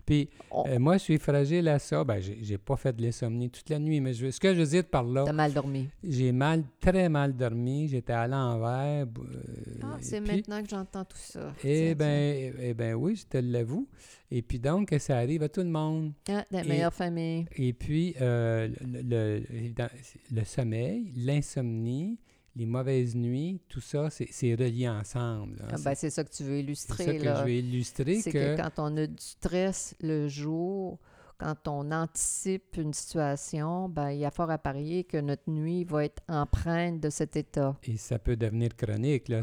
Puis 0.06 0.30
oh. 0.52 0.64
euh, 0.68 0.78
moi, 0.78 0.96
je 0.98 1.02
suis 1.02 1.18
fragile 1.18 1.66
à 1.66 1.80
ça. 1.80 2.04
Ben, 2.04 2.20
j'ai 2.20 2.58
pas 2.58 2.76
fait 2.76 2.94
de 2.94 3.02
l'insomnie 3.02 3.50
toute 3.50 3.68
la 3.68 3.80
nuit, 3.80 4.00
mais 4.00 4.14
je, 4.14 4.30
ce 4.30 4.38
que 4.38 4.54
je 4.54 4.60
veux 4.60 4.66
dire 4.66 4.84
par 4.84 5.02
là. 5.02 5.24
T'as 5.26 5.32
mal 5.32 5.52
dormi. 5.52 5.88
J'ai 6.04 6.30
mal, 6.30 6.62
très 6.80 7.08
mal 7.08 7.36
dormi. 7.36 7.88
J'étais 7.88 8.12
à 8.12 8.28
l'envers. 8.28 9.06
Euh, 9.06 9.80
ah, 9.82 9.96
c'est 10.00 10.20
maintenant 10.20 10.62
que 10.62 10.68
j'entends 10.68 11.04
tout 11.04 11.16
ça. 11.18 11.52
Eh 11.64 11.96
bien, 11.96 12.52
eh 12.60 12.72
ben 12.72 12.94
oui, 12.94 13.16
je 13.16 13.26
te 13.26 13.38
l'avoue. 13.38 13.88
Et 14.30 14.42
puis 14.42 14.60
donc, 14.60 14.94
ça 15.00 15.18
arrive 15.18 15.42
à 15.42 15.48
tout 15.48 15.62
le 15.62 15.70
monde. 15.70 16.12
Ah, 16.28 16.44
la 16.52 16.62
meilleure 16.62 16.94
famille. 16.94 17.46
Et 17.56 17.72
puis, 17.72 18.14
euh, 18.20 18.68
le, 18.80 19.02
le, 19.02 19.88
le, 20.32 20.44
sommeil, 20.44 21.12
l'insomnie, 21.16 22.20
les 22.56 22.66
mauvaises 22.66 23.14
nuits, 23.14 23.60
tout 23.68 23.80
ça, 23.80 24.08
c'est 24.10 24.54
relié 24.54 24.88
ensemble. 24.88 25.62
Ah, 25.70 25.76
ben, 25.84 25.94
c'est 25.94 26.10
ça 26.10 26.24
que 26.24 26.30
tu 26.30 26.42
veux 26.42 26.58
illustrer. 26.58 27.04
C'est 27.04 27.18
ça 27.18 27.24
que 27.24 27.38
je 27.38 27.44
veux 27.44 27.52
illustrer. 27.52 28.20
C'est 28.20 28.32
que... 28.32 28.56
quand 28.56 28.72
on 28.78 28.96
a 28.96 29.06
du 29.06 29.14
stress 29.22 29.94
le 30.00 30.26
jour, 30.26 30.98
quand 31.38 31.68
on 31.68 31.92
anticipe 31.92 32.78
une 32.78 32.94
situation, 32.94 33.90
ben, 33.90 34.10
il 34.10 34.20
y 34.20 34.24
a 34.24 34.30
fort 34.30 34.50
à 34.50 34.56
parier 34.56 35.04
que 35.04 35.18
notre 35.18 35.50
nuit 35.50 35.84
va 35.84 36.06
être 36.06 36.22
empreinte 36.28 36.98
de 37.00 37.10
cet 37.10 37.36
état. 37.36 37.76
Et 37.84 37.98
ça 37.98 38.18
peut 38.18 38.36
devenir 38.36 38.74
chronique. 38.74 39.28
Là. 39.28 39.42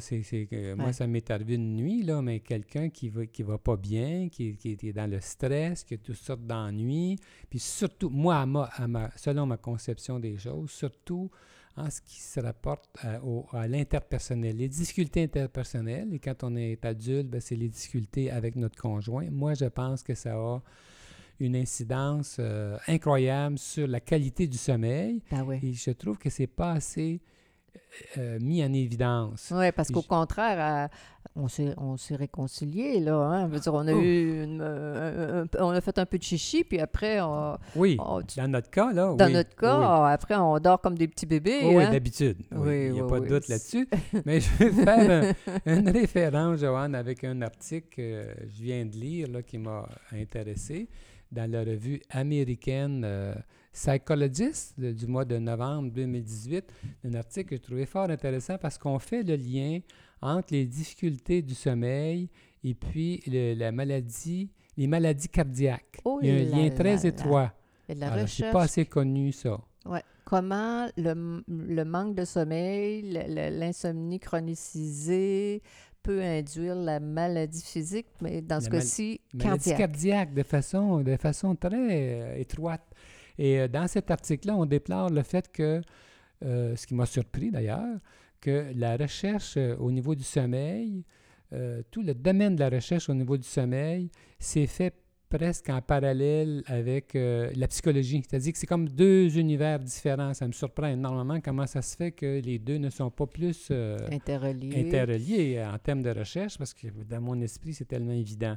Moi, 0.75 0.91
ça 0.91 1.05
m'est 1.05 1.29
arrivé 1.29 1.53
une 1.53 1.75
nuit, 1.75 2.01
là, 2.01 2.21
mais 2.23 2.39
quelqu'un 2.39 2.89
qui 2.89 3.09
va, 3.09 3.27
qui 3.27 3.43
va 3.43 3.59
pas 3.59 3.77
bien, 3.77 4.27
qui, 4.29 4.55
qui 4.57 4.71
est 4.71 4.93
dans 4.93 5.09
le 5.09 5.21
stress, 5.21 5.83
qui 5.83 5.93
a 5.93 5.97
toutes 5.97 6.15
sortes 6.15 6.47
d'ennuis. 6.47 7.19
Puis 7.47 7.59
surtout, 7.59 8.09
moi, 8.09 8.37
à 8.37 8.87
ma, 8.87 9.11
selon 9.15 9.45
ma 9.45 9.57
conception 9.57 10.19
des 10.19 10.37
choses, 10.39 10.71
surtout 10.71 11.29
en 11.75 11.89
ce 11.89 12.01
qui 12.01 12.19
se 12.19 12.39
rapporte 12.39 12.85
à, 13.01 13.19
à 13.53 13.67
l'interpersonnel, 13.67 14.57
les 14.57 14.69
difficultés 14.69 15.23
interpersonnelles. 15.23 16.13
Et 16.13 16.19
quand 16.19 16.43
on 16.43 16.55
est 16.55 16.83
adulte, 16.85 17.27
ben, 17.27 17.41
c'est 17.41 17.55
les 17.55 17.69
difficultés 17.69 18.29
avec 18.29 18.55
notre 18.55 18.79
conjoint. 18.79 19.29
Moi, 19.31 19.53
je 19.55 19.65
pense 19.65 20.03
que 20.03 20.13
ça 20.13 20.35
a 20.35 20.61
une 21.39 21.55
incidence 21.55 22.37
euh, 22.39 22.77
incroyable 22.87 23.57
sur 23.57 23.87
la 23.87 23.99
qualité 23.99 24.47
du 24.47 24.57
sommeil. 24.57 25.21
Ben 25.31 25.59
Et 25.61 25.73
je 25.73 25.91
trouve 25.91 26.17
que 26.17 26.29
c'est 26.29 26.47
pas 26.47 26.73
assez 26.73 27.21
euh, 28.17 28.39
mis 28.39 28.63
en 28.63 28.71
évidence. 28.71 29.51
Oui, 29.53 29.71
parce 29.71 29.89
qu'au 29.89 30.03
contraire, 30.03 30.89
on 31.35 31.97
s'est 31.97 32.15
réconcilié, 32.15 32.99
là. 32.99 33.15
Hein? 33.15 33.47
Je 33.47 33.53
veux 33.53 33.59
dire, 33.59 33.73
on 33.73 33.87
a 33.87 33.93
oh. 33.93 34.01
eu 34.01 34.45
on 35.59 35.69
a 35.69 35.81
fait 35.81 35.97
un 35.97 36.05
peu 36.05 36.17
de 36.17 36.23
chichi, 36.23 36.63
puis 36.63 36.79
après, 36.79 37.21
on, 37.21 37.57
Oui, 37.75 37.97
dans 38.37 38.47
notre 38.47 38.69
cas, 38.69 38.93
là. 38.93 39.15
Dans 39.15 39.31
notre 39.31 39.55
cas, 39.55 40.07
après, 40.07 40.35
on 40.35 40.59
dort 40.59 40.81
comme 40.81 40.97
des 40.97 41.07
petits 41.07 41.25
bébés. 41.25 41.61
oui, 41.63 41.83
hein? 41.83 41.91
d'habitude. 41.91 42.37
Oui, 42.51 42.87
il 42.87 42.93
n'y 42.93 43.01
a 43.01 43.05
pas 43.05 43.19
de 43.19 43.27
doute 43.27 43.47
là-dessus. 43.47 43.87
Mais 44.25 44.39
je 44.39 44.49
vais 44.57 44.71
faire 44.71 45.35
une 45.65 45.89
référence, 45.89 46.59
Joanne, 46.59 46.95
avec 46.95 47.23
un 47.23 47.41
article 47.41 47.87
que 47.89 48.25
je 48.47 48.63
viens 48.63 48.85
de 48.85 48.95
lire, 48.95 49.27
là, 49.29 49.41
qui 49.41 49.57
m'a 49.57 49.87
intéressé 50.11 50.87
dans 51.31 51.49
la 51.49 51.61
revue 51.61 52.01
américaine 52.11 53.03
euh, 53.05 53.33
Psychologist 53.73 54.79
du 54.79 55.07
mois 55.07 55.25
de 55.25 55.37
novembre 55.39 55.91
2018, 55.91 56.63
un 57.05 57.13
article 57.15 57.49
que 57.49 57.55
je 57.55 57.61
trouvais 57.61 57.87
fort 57.87 58.09
intéressant 58.09 58.59
parce 58.59 58.77
qu'on 58.77 58.99
fait 58.99 59.23
le 59.23 59.35
lien 59.35 59.79
entre 60.23 60.53
les 60.53 60.65
difficultés 60.65 61.41
du 61.41 61.53
sommeil 61.53 62.29
et 62.63 62.73
puis 62.73 63.21
la 63.27 63.71
maladie, 63.71 64.49
les 64.77 64.87
maladies 64.87 65.29
cardiaques. 65.29 65.99
Oh 66.05 66.19
Il 66.21 66.29
y 66.29 66.31
a 66.31 66.35
un 66.35 66.63
lien 66.63 66.69
très 66.69 67.05
étroit. 67.05 67.53
Alors, 67.89 68.27
c'est 68.27 68.51
pas 68.51 68.63
assez 68.63 68.85
connu, 68.85 69.31
ça. 69.31 69.59
Ouais. 69.85 70.01
Comment 70.25 70.87
le, 70.95 71.43
le, 71.47 71.83
manque 71.83 72.15
de 72.15 72.23
sommeil, 72.23 73.01
l'insomnie 73.27 74.19
chronicisée, 74.19 75.61
peut 76.03 76.21
induire 76.21 76.75
la 76.75 76.99
maladie 76.99 77.63
physique, 77.63 78.07
mais 78.21 78.41
dans 78.41 78.59
ce 78.59 78.69
cas-ci, 78.69 79.21
cardiaque? 79.39 79.77
cardiaque, 79.77 80.33
de 80.33 80.43
façon, 80.43 81.01
de 81.01 81.15
façon 81.15 81.55
très 81.55 81.75
euh, 81.75 82.37
étroite. 82.37 82.83
Et 83.37 83.59
euh, 83.59 83.67
dans 83.67 83.87
cet 83.87 84.11
article-là, 84.11 84.55
on 84.55 84.65
déplore 84.65 85.09
le 85.09 85.23
fait 85.23 85.49
que, 85.51 85.81
euh, 86.43 86.75
ce 86.75 86.85
qui 86.85 86.93
m'a 86.93 87.05
surpris 87.05 87.51
d'ailleurs, 87.51 87.97
que 88.43 88.71
la 88.75 88.97
recherche 88.97 89.57
au 89.79 89.91
niveau 89.91 90.15
du 90.15 90.23
sommeil, 90.23 91.05
tout 91.91 92.01
le 92.01 92.13
domaine 92.13 92.55
de 92.55 92.59
la 92.59 92.69
recherche 92.69 93.09
au 93.09 93.13
niveau 93.13 93.37
du 93.37 93.47
sommeil 93.47 94.09
s'est 94.39 94.67
fait 94.67 94.93
presque 95.37 95.69
en 95.69 95.81
parallèle 95.81 96.63
avec 96.67 97.15
euh, 97.15 97.51
la 97.55 97.67
psychologie. 97.67 98.23
C'est-à-dire 98.27 98.53
que 98.53 98.59
c'est 98.59 98.67
comme 98.67 98.87
deux 98.87 99.35
univers 99.39 99.79
différents. 99.79 100.33
Ça 100.35 100.47
me 100.47 100.51
surprend 100.51 100.87
énormément 100.87 101.41
comment 101.41 101.65
ça 101.65 101.81
se 101.81 101.95
fait 101.95 102.11
que 102.11 102.39
les 102.39 102.59
deux 102.59 102.77
ne 102.77 102.91
sont 102.91 103.09
pas 103.09 103.25
plus 103.25 103.69
euh, 103.71 103.97
interreliés. 104.11 104.79
interreliés 104.79 105.63
en 105.65 105.77
termes 105.79 106.03
de 106.03 106.11
recherche, 106.11 106.57
parce 106.57 106.73
que 106.75 106.87
dans 107.09 107.21
mon 107.21 107.41
esprit, 107.41 107.73
c'est 107.73 107.85
tellement 107.85 108.13
évident. 108.13 108.55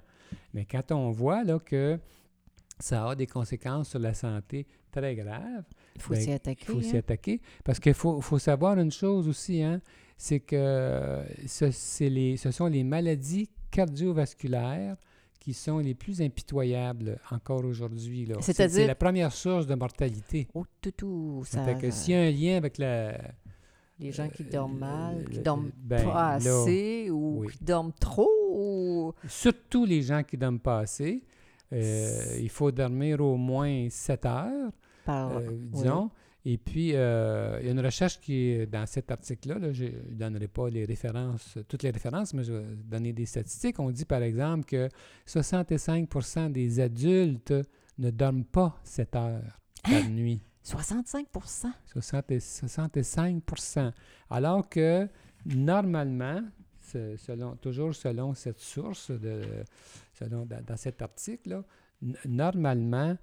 Mais 0.53 0.67
quand 0.67 0.93
on 0.93 1.11
voit 1.11 1.45
là, 1.45 1.59
que 1.59 1.99
ça 2.79 3.09
a 3.09 3.15
des 3.15 3.27
conséquences 3.27 3.89
sur 3.89 3.99
la 3.99 4.13
santé 4.13 4.67
très 4.93 5.15
graves, 5.15 5.65
il 5.97 6.03
faut 6.03 6.15
ben, 6.15 6.21
s'y 6.21 6.33
attaquer. 6.33 6.65
Il 6.69 6.75
faut 6.75 6.81
s'y 6.81 6.97
hein. 6.97 7.01
attaquer. 7.01 7.41
Parce 7.65 7.81
qu'il 7.81 7.95
faut, 7.95 8.21
faut, 8.21 8.39
savoir 8.39 8.79
une 8.79 8.93
chose 8.93 9.29
aussi, 9.29 9.63
hein, 9.63 9.81
c'est 10.17 10.41
que 10.41 11.23
ce, 11.47 12.05
les, 12.05 12.37
ce 12.37 12.51
sont 12.51 12.67
les 12.67 12.85
maladies 12.85 13.51
cardiovasculaires 13.71 14.97
qui 15.41 15.55
sont 15.55 15.79
les 15.79 15.95
plus 15.95 16.21
impitoyables 16.21 17.19
encore 17.31 17.65
aujourd'hui. 17.65 18.29
C'est 18.41 18.87
la 18.87 18.95
première 18.95 19.33
source 19.33 19.67
de 19.67 19.75
mortalité. 19.75 20.49
Oh, 20.55 20.65
tout, 20.81 20.91
tout. 20.91 21.43
Ça... 21.47 21.75
que 21.75 21.91
s'il 21.91 22.15
y 22.15 22.17
a 22.17 22.23
un 22.23 22.31
lien 22.31 22.57
avec 22.57 22.79
la... 22.79 23.17
Les 23.99 24.13
gens 24.13 24.29
qui 24.29 24.45
dorment 24.45 24.79
mal, 24.79 25.25
qui 25.31 25.39
dorment 25.39 25.71
ben, 25.79 26.05
pas 26.05 26.33
assez 26.33 27.09
ou 27.11 27.47
qui 27.51 27.65
dorment 27.65 27.95
trop. 27.99 29.15
Surtout 29.27 29.87
les 29.87 30.03
gens 30.03 30.23
qui 30.23 30.37
dorment 30.37 30.61
pas 30.61 30.81
assez. 30.81 31.23
Euh, 31.73 32.39
il 32.41 32.51
faut 32.51 32.71
dormir 32.71 33.21
au 33.21 33.37
moins 33.37 33.89
7 33.89 34.27
heures, 34.27 34.73
euh, 35.09 35.49
disons. 35.51 36.11
Et 36.49 36.59
puis, 36.59 36.93
euh, 36.95 37.59
il 37.61 37.67
y 37.67 37.69
a 37.69 37.73
une 37.73 37.85
recherche 37.85 38.21
qui 38.21 38.51
est 38.51 38.67
dans 38.67 38.87
cet 38.87 39.11
article-là. 39.11 39.73
je 39.73 39.87
ne 39.87 40.15
donnerai 40.15 40.47
pas 40.47 40.71
les 40.71 40.85
références, 40.85 41.59
toutes 41.67 41.83
les 41.83 41.91
références, 41.91 42.35
mais 42.35 42.45
je 42.45 42.53
vais 42.53 42.77
donner 42.85 43.13
des 43.13 43.27
statistiques. 43.27 43.81
On 43.81 43.91
dit 43.91 44.05
par 44.05 44.23
exemple 44.23 44.65
que 44.65 44.89
65% 45.27 46.53
des 46.53 46.79
adultes 46.79 47.53
ne 47.99 48.11
dorment 48.11 48.45
pas 48.45 48.79
7 48.85 49.17
heures 49.17 49.59
par 49.83 49.93
hein? 49.93 50.09
nuit. 50.09 50.41
65% 50.65 51.67
65% 51.93 53.93
Alors 54.31 54.69
que 54.69 55.09
normalement, 55.45 56.43
selon, 57.17 57.57
toujours 57.57 57.93
selon 57.93 58.35
cette 58.35 58.61
source, 58.61 59.11
de, 59.11 59.43
selon, 60.13 60.47
dans, 60.47 60.65
dans 60.65 60.77
cet 60.77 61.03
article-là, 61.03 61.65
normalement, 62.25 63.17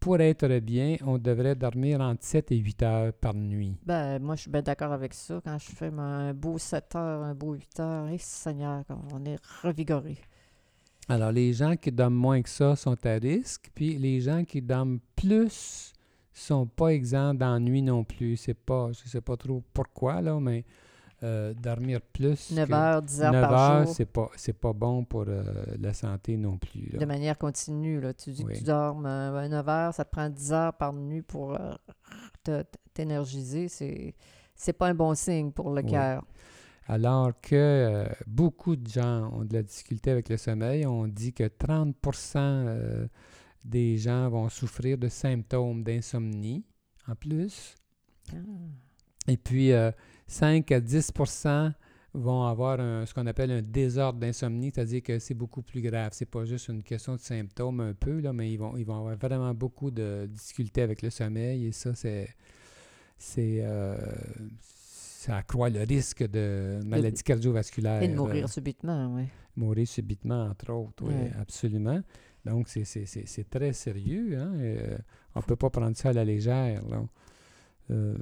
pour 0.00 0.20
être 0.20 0.48
bien, 0.60 0.96
on 1.04 1.18
devrait 1.18 1.54
dormir 1.54 2.00
entre 2.00 2.24
7 2.24 2.52
et 2.52 2.56
8 2.56 2.82
heures 2.82 3.12
par 3.12 3.34
nuit. 3.34 3.76
Ben, 3.84 4.18
moi, 4.20 4.36
je 4.36 4.42
suis 4.42 4.50
bien 4.50 4.62
d'accord 4.62 4.92
avec 4.92 5.14
ça. 5.14 5.40
Quand 5.44 5.58
je 5.58 5.70
fais 5.70 5.90
un 5.96 6.34
beau 6.34 6.58
7 6.58 6.96
heures, 6.96 7.22
un 7.22 7.34
beau 7.34 7.54
8 7.54 7.80
heures, 7.80 8.08
et 8.08 8.18
Seigneur, 8.18 8.84
on 9.12 9.24
est 9.24 9.38
revigoré. 9.62 10.18
Alors, 11.08 11.32
les 11.32 11.52
gens 11.52 11.74
qui 11.76 11.90
dorment 11.90 12.14
moins 12.14 12.42
que 12.42 12.50
ça 12.50 12.76
sont 12.76 13.06
à 13.06 13.14
risque, 13.14 13.70
puis 13.74 13.96
les 13.96 14.20
gens 14.20 14.44
qui 14.44 14.60
dorment 14.60 15.00
plus 15.16 15.92
sont 16.32 16.66
pas 16.66 16.88
exempts 16.88 17.34
d'ennui 17.34 17.82
non 17.82 18.04
plus. 18.04 18.36
C'est 18.36 18.54
pas, 18.54 18.90
je 18.92 19.08
sais 19.08 19.20
pas 19.20 19.36
trop 19.36 19.62
pourquoi, 19.72 20.20
là, 20.20 20.38
mais 20.38 20.64
euh, 21.24 21.52
dormir 21.52 22.00
plus. 22.00 22.52
9 22.52 22.72
heures, 22.72 23.02
10 23.02 23.22
heures 23.22 23.32
9 23.32 23.40
par 23.42 23.52
heures, 23.52 23.88
c'est 23.88 24.06
pas, 24.06 24.30
c'est 24.36 24.52
pas 24.52 24.72
bon 24.72 25.04
pour 25.04 25.24
euh, 25.26 25.42
la 25.80 25.92
santé 25.92 26.36
non 26.36 26.58
plus. 26.58 26.96
De 26.96 27.04
manière 27.04 27.36
continue, 27.36 28.00
là. 28.00 28.14
Tu 28.14 28.30
dis 28.30 28.44
que 28.44 28.52
tu 28.52 28.62
dors 28.62 29.00
9 29.00 29.52
euh, 29.52 29.68
heures, 29.68 29.92
ça 29.92 30.04
te 30.04 30.12
prend 30.12 30.28
10 30.28 30.52
heures 30.52 30.74
par 30.74 30.92
nuit 30.92 31.22
pour 31.22 31.58
t'énergiser. 32.94 33.66
C'est, 33.66 34.14
c'est 34.54 34.72
pas 34.72 34.86
un 34.86 34.94
bon 34.94 35.12
signe 35.16 35.50
pour 35.50 35.70
le 35.70 35.82
cœur. 35.82 36.24
Alors 36.86 37.32
que 37.40 38.06
beaucoup 38.28 38.76
de 38.76 38.86
gens 38.86 39.32
ont 39.32 39.44
de 39.44 39.54
la 39.54 39.64
difficulté 39.64 40.12
avec 40.12 40.28
le 40.28 40.36
sommeil, 40.36 40.86
on 40.86 41.08
dit 41.08 41.32
que 41.32 41.44
30% 41.44 43.08
des 43.64 43.98
gens 43.98 44.30
vont 44.30 44.48
souffrir 44.48 44.96
de 44.96 45.08
symptômes 45.08 45.82
d'insomnie 45.82 46.64
en 47.08 47.16
plus. 47.16 47.74
Ah. 48.32 48.36
Et 49.26 49.36
puis, 49.36 49.72
5 50.28 50.70
à 50.70 50.80
10% 50.80 51.72
vont 52.14 52.44
avoir 52.44 52.78
ce 53.06 53.12
qu'on 53.12 53.26
appelle 53.26 53.50
un 53.50 53.62
désordre 53.62 54.18
d'insomnie, 54.18 54.70
c'est-à-dire 54.74 55.02
que 55.02 55.18
c'est 55.18 55.34
beaucoup 55.34 55.62
plus 55.62 55.80
grave. 55.82 56.10
C'est 56.12 56.26
pas 56.26 56.44
juste 56.44 56.68
une 56.68 56.82
question 56.82 57.14
de 57.14 57.20
symptômes 57.20 57.80
un 57.80 57.94
peu, 57.94 58.20
là, 58.20 58.32
mais 58.32 58.52
ils 58.52 58.56
vont, 58.56 58.76
ils 58.76 58.84
vont 58.84 58.98
avoir 58.98 59.16
vraiment 59.16 59.52
beaucoup 59.54 59.90
de 59.90 60.28
difficultés 60.30 60.82
avec 60.82 61.02
le 61.02 61.10
sommeil 61.10 61.66
et 61.66 61.72
ça, 61.72 61.94
c'est. 61.94 62.28
c'est 63.18 63.58
euh, 63.62 63.96
ça 65.18 65.38
accroît 65.38 65.68
le 65.68 65.82
risque 65.82 66.28
de 66.28 66.78
maladie 66.84 67.24
cardiovasculaire. 67.24 68.02
Et 68.02 68.08
de 68.08 68.14
mourir 68.14 68.48
subitement, 68.48 69.16
oui. 69.16 69.24
Mourir 69.56 69.88
subitement, 69.88 70.44
entre 70.44 70.72
autres, 70.72 71.02
oui, 71.04 71.14
absolument. 71.40 72.00
Donc, 72.44 72.68
c'est 72.68 73.50
très 73.50 73.72
sérieux. 73.72 74.38
Hein? 74.38 74.52
Euh, 74.58 74.98
on 75.34 75.40
ne 75.40 75.44
peut 75.44 75.56
pas 75.56 75.70
prendre 75.70 75.96
ça 75.96 76.10
à 76.10 76.12
la 76.12 76.24
légère. 76.24 76.86
Là. 76.88 77.02
Euh, 77.90 78.16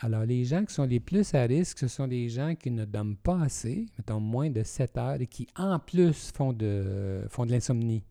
alors, 0.00 0.24
les 0.24 0.44
gens 0.44 0.64
qui 0.64 0.74
sont 0.74 0.84
les 0.84 1.00
plus 1.00 1.34
à 1.34 1.42
risque, 1.42 1.78
ce 1.78 1.88
sont 1.88 2.06
les 2.06 2.28
gens 2.28 2.54
qui 2.54 2.70
ne 2.70 2.84
dorment 2.84 3.16
pas 3.16 3.40
assez, 3.40 3.86
mettons 3.96 4.20
moins 4.20 4.50
de 4.50 4.62
7 4.62 4.98
heures, 4.98 5.20
et 5.20 5.26
qui 5.26 5.46
en 5.56 5.78
plus 5.78 6.32
font 6.32 6.52
de, 6.52 7.24
font 7.28 7.46
de 7.46 7.52
l'insomnie. 7.52 8.04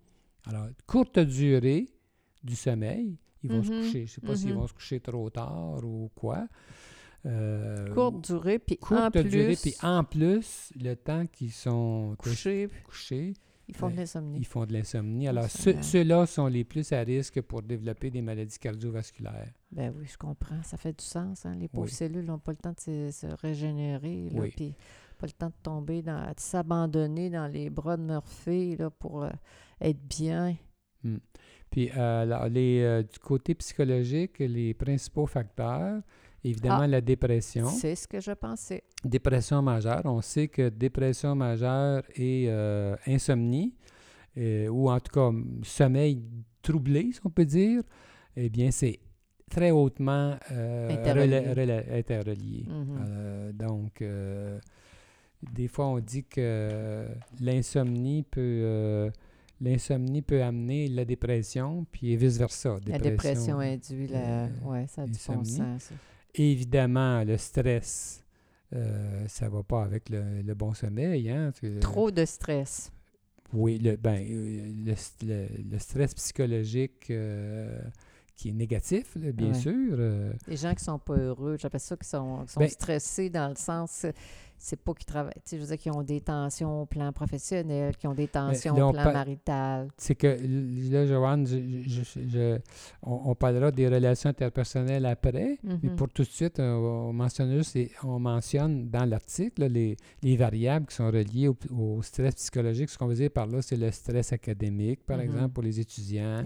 Alors, 0.45 0.67
courte 0.87 1.19
durée 1.19 1.87
du 2.43 2.55
sommeil, 2.55 3.17
ils 3.43 3.51
vont 3.51 3.63
se 3.63 3.69
mm-hmm. 3.69 3.81
coucher. 3.81 3.91
Je 3.91 4.01
ne 4.01 4.07
sais 4.07 4.21
pas 4.21 4.35
s'ils 4.35 4.51
mm-hmm. 4.51 4.53
vont 4.53 4.67
se 4.67 4.73
coucher 4.73 4.99
trop 5.01 5.29
tard 5.29 5.83
ou 5.83 6.09
quoi. 6.15 6.47
Euh, 7.25 7.93
courte 7.93 8.25
durée, 8.25 8.59
puis 8.59 8.77
en 8.89 9.11
plus... 9.11 9.61
puis 9.61 9.75
en 9.81 10.03
plus, 10.03 10.71
le 10.81 10.95
temps 10.95 11.25
qu'ils 11.27 11.51
sont 11.51 12.15
couchés, 12.17 12.69
couchés 12.85 13.33
Ils 13.67 13.75
font 13.75 13.89
de 13.89 13.95
l'insomnie. 13.95 14.37
Ils 14.39 14.45
font 14.45 14.65
de 14.65 14.73
l'insomnie. 14.73 15.27
Alors, 15.27 15.49
ceux-là 15.49 16.25
sont 16.25 16.47
les 16.47 16.63
plus 16.63 16.91
à 16.91 16.99
risque 16.99 17.41
pour 17.41 17.61
développer 17.61 18.09
des 18.09 18.21
maladies 18.21 18.59
cardiovasculaires. 18.59 19.53
Ben 19.71 19.93
oui, 19.97 20.05
je 20.05 20.17
comprends. 20.17 20.61
Ça 20.63 20.77
fait 20.77 20.97
du 20.97 21.05
sens. 21.05 21.45
Hein. 21.45 21.55
Les 21.55 21.67
pauvres 21.67 21.89
cellules 21.89 22.25
n'ont 22.25 22.39
pas 22.39 22.51
le 22.51 22.57
temps 22.57 22.73
de 22.73 23.11
se, 23.11 23.25
régénérer. 23.41 24.29
Là, 24.31 24.43
Puis 24.55 24.75
pas 25.17 25.27
le 25.27 25.31
temps 25.31 25.47
de 25.47 25.63
tomber, 25.63 26.01
dans, 26.01 26.21
de 26.21 26.39
s'abandonner 26.39 27.29
dans 27.29 27.47
les 27.47 27.69
bras 27.69 27.95
de 27.95 28.03
Murphy 28.03 28.75
là, 28.75 28.89
pour 28.89 29.23
euh, 29.23 29.29
être 29.79 30.01
bien. 30.07 30.55
Hmm. 31.03 31.17
Puis, 31.69 31.89
euh, 31.95 32.49
les, 32.49 32.81
euh, 32.81 33.03
du 33.03 33.19
côté 33.19 33.55
psychologique, 33.55 34.39
les 34.39 34.73
principaux 34.73 35.25
facteurs, 35.25 36.01
évidemment, 36.43 36.81
ah, 36.81 36.87
la 36.87 37.01
dépression. 37.01 37.67
C'est 37.67 37.95
ce 37.95 38.07
que 38.07 38.19
je 38.19 38.31
pensais. 38.31 38.83
Dépression 39.03 39.61
majeure. 39.61 40.01
On 40.05 40.21
sait 40.21 40.47
que 40.47 40.69
dépression 40.69 41.35
majeure 41.35 42.03
et 42.15 42.45
euh, 42.47 42.95
insomnie, 43.07 43.73
ou 44.37 44.89
en 44.89 44.99
tout 44.99 45.11
cas 45.11 45.31
sommeil 45.63 46.21
troublé, 46.61 47.11
si 47.11 47.19
on 47.23 47.29
peut 47.29 47.45
dire, 47.45 47.81
eh 48.35 48.49
bien, 48.49 48.71
c'est 48.71 48.99
très 49.49 49.71
hautement 49.71 50.35
interrelié. 50.89 52.65
Mm-hmm. 52.67 53.51
donc, 53.53 54.03
des 55.53 55.67
fois, 55.67 55.87
on 55.87 55.99
dit 55.99 56.23
que 56.23 57.05
l'insomnie 57.39 58.23
peut 58.23 59.11
l'insomnie 59.63 60.21
peut 60.21 60.43
amener 60.43 60.87
la 60.87 61.05
dépression, 61.05 61.85
puis 61.91 62.15
vice-versa. 62.15 62.77
La 62.85 62.99
dépression 62.99 63.59
induit 63.59 64.07
la... 64.07 64.45
Euh, 64.45 64.47
oui, 64.65 64.79
ça 64.87 65.03
a 65.03 65.05
du 65.05 65.17
bon 65.27 65.43
sens. 65.43 65.91
Évidemment, 66.35 67.23
le 67.23 67.37
stress, 67.37 68.23
euh, 68.73 69.25
ça 69.27 69.45
ne 69.45 69.51
va 69.51 69.63
pas 69.63 69.83
avec 69.83 70.09
le, 70.09 70.53
bon 70.53 70.73
sommeil. 70.73 71.29
Hein, 71.29 71.51
Trop 71.79 72.11
de 72.11 72.25
stress. 72.25 72.91
Oui, 73.53 73.77
le, 73.77 73.95
ben, 73.97 74.25
euh, 74.27 74.95
le, 75.69 75.79
stress 75.79 76.15
psychologique 76.15 77.11
qui 78.35 78.49
est 78.49 78.53
négatif, 78.53 79.15
bien 79.17 79.53
sûr. 79.53 79.97
Les 80.47 80.57
gens 80.57 80.73
qui 80.73 80.83
sont 80.83 80.97
pas 80.97 81.15
heureux, 81.15 81.57
j'appelle 81.59 81.79
ça 81.79 81.95
qui 81.95 82.09
sont, 82.09 82.47
sont 82.47 82.59
ben 82.59 82.69
stressés 82.69 83.29
dans 83.29 83.49
le 83.49 83.55
sens 83.55 84.07
c'est 84.57 84.79
pas 84.81 84.93
qu'ils 84.93 85.05
travaillent. 85.05 85.33
Je 85.49 85.57
veux 85.57 85.65
dire, 85.65 85.77
qu'ils 85.77 85.91
ont 85.91 86.03
des 86.03 86.21
tensions 86.21 86.83
au 86.83 86.85
plan 86.85 87.11
professionnel, 87.11 87.95
qui 87.97 88.07
ont 88.07 88.13
des 88.13 88.27
tensions 88.27 88.73
au 88.73 88.91
plan 88.91 89.11
marital. 89.11 89.87
C'est 89.97 90.15
que, 90.15 90.37
là, 90.91 91.05
Joanne, 91.05 91.45
on, 93.01 93.35
parlera 93.35 93.71
des 93.71 93.87
relations 93.87 94.29
interpersonnelles 94.29 95.05
après, 95.05 95.59
mais 95.63 95.75
mm-hmm. 95.75 95.95
pour 95.95 96.09
tout 96.09 96.23
de 96.23 96.27
suite, 96.27 96.59
on, 96.59 97.11
mentionne 97.13 97.55
juste, 97.57 97.77
on 98.03 98.19
mentionne 98.19 98.89
dans 98.89 99.05
l'article 99.05 99.65
les, 99.65 99.97
les, 100.21 100.37
variables 100.37 100.85
qui 100.85 100.95
sont 100.95 101.07
reliées 101.07 101.49
au, 101.49 102.01
stress 102.01 102.35
psychologique. 102.35 102.89
Ce 102.89 102.97
qu'on 102.97 103.07
veut 103.07 103.15
dire 103.15 103.31
par 103.31 103.47
là, 103.47 103.61
c'est 103.61 103.77
le 103.77 103.91
stress 103.91 104.33
académique, 104.33 105.05
par 105.05 105.17
mm-hmm. 105.17 105.23
exemple, 105.23 105.49
pour 105.49 105.63
les 105.63 105.79
étudiants, 105.79 106.43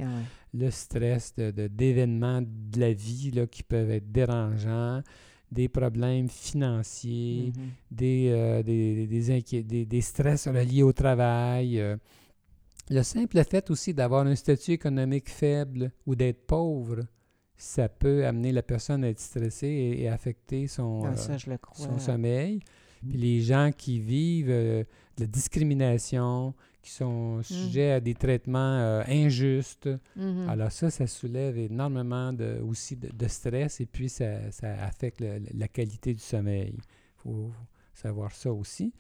le 0.54 0.72
stress 0.72 1.36
d'événements 1.36 2.42
de, 2.42 2.48
de, 2.48 2.80
la 2.80 2.94
vie 2.94 3.32
là, 3.32 3.46
qui 3.46 3.64
peuvent 3.64 3.92
être 3.92 4.12
dérangeants 4.12 5.02
des 5.52 5.70
problèmes 5.70 6.30
financiers, 6.30 7.52
mm-hmm. 7.52 7.96
des, 7.96 8.30
euh, 8.30 8.64
des, 8.64 9.08
des, 9.64 9.86
des, 9.86 10.02
stress 10.02 10.48
reliés 10.48 10.84
au 10.84 10.94
travail. 10.94 11.80
Euh. 11.80 11.96
le 12.90 13.04
simple 13.04 13.42
fait 13.44 13.70
aussi 13.72 13.94
d'avoir 13.94 14.26
un 14.26 14.36
statut 14.36 14.72
économique 14.72 15.30
faible 15.30 15.92
ou 16.06 16.16
d'être 16.16 16.46
pauvre, 16.46 17.06
ça 17.56 17.90
peut 17.90 18.26
amener 18.26 18.52
la 18.52 18.62
personne 18.62 19.04
à 19.04 19.10
être 19.10 19.20
stressée 19.20 19.98
et, 20.00 20.10
affecter 20.10 20.68
son, 20.68 21.04
ah, 21.06 21.14
euh, 21.18 21.58
son 21.74 21.98
sommeil. 21.98 22.60
Puis 23.08 23.18
les 23.18 23.42
gens 23.42 23.72
qui 23.76 24.00
vivent 24.00 24.48
de 24.48 24.86
la 25.20 25.28
discrimination, 25.28 26.54
qui 26.88 26.94
sont 26.94 27.38
mm. 27.38 27.44
sujets 27.44 27.92
à 27.92 28.00
des 28.00 28.16
traitements 28.16 28.80
euh, 28.80 29.04
injustes. 29.08 29.90
Mm-hmm. 30.18 30.48
Alors 30.48 30.72
ça, 30.72 30.90
ça 30.90 31.06
soulève 31.06 31.58
énormément 31.58 32.32
de, 32.32 32.60
aussi 32.62 32.96
de, 32.96 33.28
stress 33.28 33.82
et 33.82 33.86
puis 33.86 34.08
ça, 34.08 34.52
ça 34.52 34.74
affecte 34.84 35.22
la 35.22 35.68
qualité 35.68 36.14
du 36.14 36.22
sommeil. 36.22 36.76
Il 36.78 37.22
faut 37.22 37.52
savoir 37.94 38.32
ça 38.32 38.52
aussi. 38.54 38.94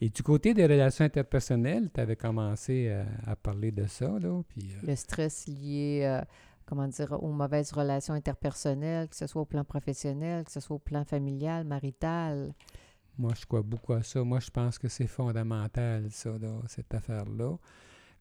Et 0.00 0.08
du 0.08 0.24
côté 0.24 0.52
des 0.52 0.66
relations 0.66 1.04
interpersonnelles, 1.04 1.88
tu 1.94 2.00
avais 2.00 2.16
commencé 2.16 2.92
à, 3.24 3.36
parler 3.36 3.70
de 3.70 3.86
ça, 3.86 4.08
là. 4.18 4.42
Puis, 4.48 4.72
euh, 4.72 4.86
Le 4.88 4.96
stress 4.96 5.46
lié, 5.46 6.00
euh, 6.02 6.20
comment 6.66 6.88
dire, 6.88 7.12
aux 7.22 7.30
mauvaises 7.30 7.70
relations 7.70 8.14
interpersonnelles, 8.14 9.08
que 9.08 9.14
ce 9.14 9.28
soit 9.28 9.42
au 9.42 9.44
plan 9.44 9.62
professionnel, 9.62 10.44
que 10.44 10.50
ce 10.50 10.58
soit 10.58 10.74
au 10.74 10.80
plan 10.80 11.04
familial, 11.04 11.64
marital. 11.64 12.52
Moi, 13.18 13.32
je 13.38 13.44
crois 13.44 13.62
beaucoup 13.62 13.92
à 13.92 14.02
ça. 14.02 14.22
Moi, 14.24 14.40
je 14.40 14.50
pense 14.50 14.78
que 14.78 14.88
c'est 14.88 15.06
fondamental, 15.06 16.06
ça, 16.10 16.30
cette 16.68 16.92
affaire-là. 16.94 17.56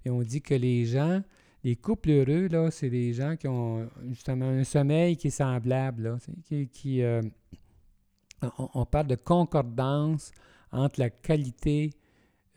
Et 0.04 0.10
on 0.10 0.22
dit 0.22 0.42
que 0.42 0.54
les 0.54 0.86
gens, 0.86 1.22
les 1.64 1.76
couples 1.76 2.10
heureux, 2.10 2.48
là, 2.48 2.72
c'est 2.72 2.90
des 2.90 3.14
gens 3.14 3.36
qui 3.36 3.48
ont 3.48 3.90
justement 4.10 4.48
un 4.48 4.64
sommeil 4.64 5.16
qui 5.16 5.28
est 5.28 5.32
semblable, 5.32 6.04
là, 6.04 6.18
qui, 6.72 7.02
euh, 7.02 7.22
on, 8.58 8.86
parle 8.86 9.08
de 9.08 9.16
concordance 9.16 10.32
entre 10.72 11.00
la 11.00 11.10
qualité 11.10 11.92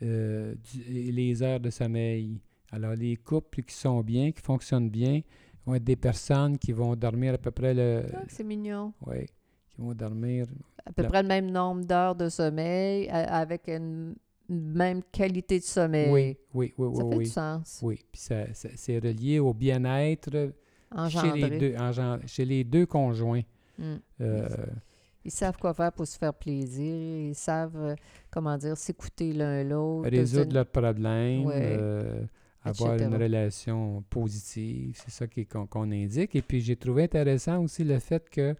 euh, 0.01 0.55
et 0.89 1.11
les 1.11 1.41
heures 1.41 1.59
de 1.59 1.69
sommeil. 1.69 2.41
Alors, 2.71 2.95
les 2.95 3.15
couples 3.15 3.61
qui 3.61 3.75
sont 3.75 4.01
bien, 4.01 4.31
qui 4.31 4.41
fonctionnent 4.41 4.89
bien, 4.89 5.21
vont 5.65 5.75
être 5.75 5.83
des 5.83 5.95
personnes 5.95 6.57
qui 6.57 6.71
vont 6.71 6.95
dormir 6.95 7.35
à 7.35 7.37
peu 7.37 7.51
près 7.51 7.73
le... 7.73 8.03
C'est 8.27 8.43
mignon. 8.43 8.93
Oui, 9.05 9.25
qui 9.75 9.81
vont 9.81 9.93
dormir 9.93 10.45
à 10.85 10.91
peu 10.91 11.03
près 11.03 11.21
le 11.21 11.27
même 11.27 11.51
nombre 11.51 11.85
d'heures 11.85 12.15
de 12.15 12.29
sommeil 12.29 13.09
avec 13.09 13.67
une 13.67 14.15
même 14.47 15.01
qualité 15.11 15.59
de 15.59 15.63
sommeil. 15.63 16.11
Oui, 16.11 16.37
oui, 16.53 16.73
oui. 16.77 16.95
Ça 16.95 17.09
fait 17.09 17.17
du 17.17 17.25
sens. 17.25 17.79
Oui, 17.81 17.99
puis 18.11 18.21
ça, 18.21 18.43
c'est 18.53 18.99
relié 18.99 19.39
au 19.39 19.53
bien-être 19.53 20.29
chez 21.09 21.31
les, 21.33 21.59
deux, 21.59 21.75
chez 22.27 22.45
les 22.45 22.63
deux 22.63 22.85
conjoints. 22.85 23.41
Hmm. 23.77 23.95
Euh, 24.21 24.47
ils 25.23 25.31
savent 25.31 25.57
quoi 25.57 25.73
faire 25.73 25.91
pour 25.91 26.05
se 26.05 26.17
faire 26.17 26.33
plaisir. 26.33 26.95
Ils 27.29 27.35
savent, 27.35 27.75
euh, 27.75 27.95
comment 28.29 28.57
dire, 28.57 28.77
s'écouter 28.77 29.33
l'un 29.33 29.63
l'autre. 29.63 30.09
Résoudre 30.09 30.53
leurs 30.53 30.67
problèmes. 30.67 31.49
Euh, 31.51 32.23
avoir 32.63 32.95
une 32.97 33.15
relation 33.15 34.03
positive. 34.09 34.97
C'est 35.03 35.11
ça 35.11 35.25
qu'on 35.27 35.91
indique. 35.91 36.35
Et 36.35 36.41
puis, 36.41 36.61
j'ai 36.61 36.75
trouvé 36.75 37.03
intéressant 37.03 37.63
aussi 37.63 37.83
le 37.83 37.99
fait 37.99 38.29
que 38.29 38.55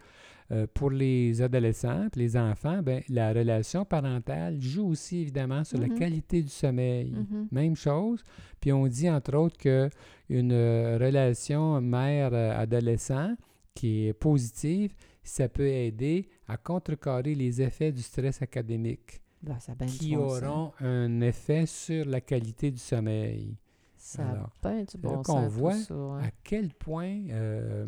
euh, 0.52 0.68
pour 0.72 0.92
les 0.92 1.42
adolescents, 1.42 2.08
les 2.16 2.38
enfants, 2.38 2.82
ben, 2.84 3.02
la 3.10 3.34
relation 3.34 3.84
parentale 3.84 4.62
joue 4.62 4.88
aussi 4.90 5.22
évidemment 5.22 5.64
sur 5.64 5.80
la 5.80 5.88
mm-hmm. 5.88 5.98
qualité 5.98 6.44
du 6.44 6.50
sommeil. 6.50 7.14
Mm-hmm. 7.14 7.48
Même 7.52 7.76
chose. 7.76 8.24
Puis 8.60 8.72
on 8.72 8.88
dit 8.88 9.10
entre 9.10 9.36
autres 9.36 9.58
qu'une 9.58 10.52
euh, 10.52 11.00
relation 11.02 11.82
mère-adolescent 11.82 13.36
qui 13.74 14.08
est 14.08 14.14
positive, 14.14 14.94
ça 15.24 15.50
peut 15.50 15.68
aider 15.68 16.30
à 16.48 16.58
contrecarrer 16.58 17.34
les 17.34 17.62
effets 17.62 17.92
du 17.92 18.04
stress 18.04 18.42
académique 18.42 19.22
ben, 19.42 19.58
qui 19.88 20.16
auront 20.16 20.74
un 20.80 21.22
effet 21.22 21.66
sur 21.66 22.06
la 22.06 22.22
qualité 22.22 22.70
du 22.70 22.78
sommeil. 22.78 23.58
Ça 23.98 24.28
Alors, 24.28 24.52
a 24.64 24.84
du 24.84 24.98
bon 24.98 25.24
on 25.28 25.48
voit 25.48 25.74
à 25.74 26.30
quel 26.44 26.70
point 26.70 27.28
euh, 27.32 27.88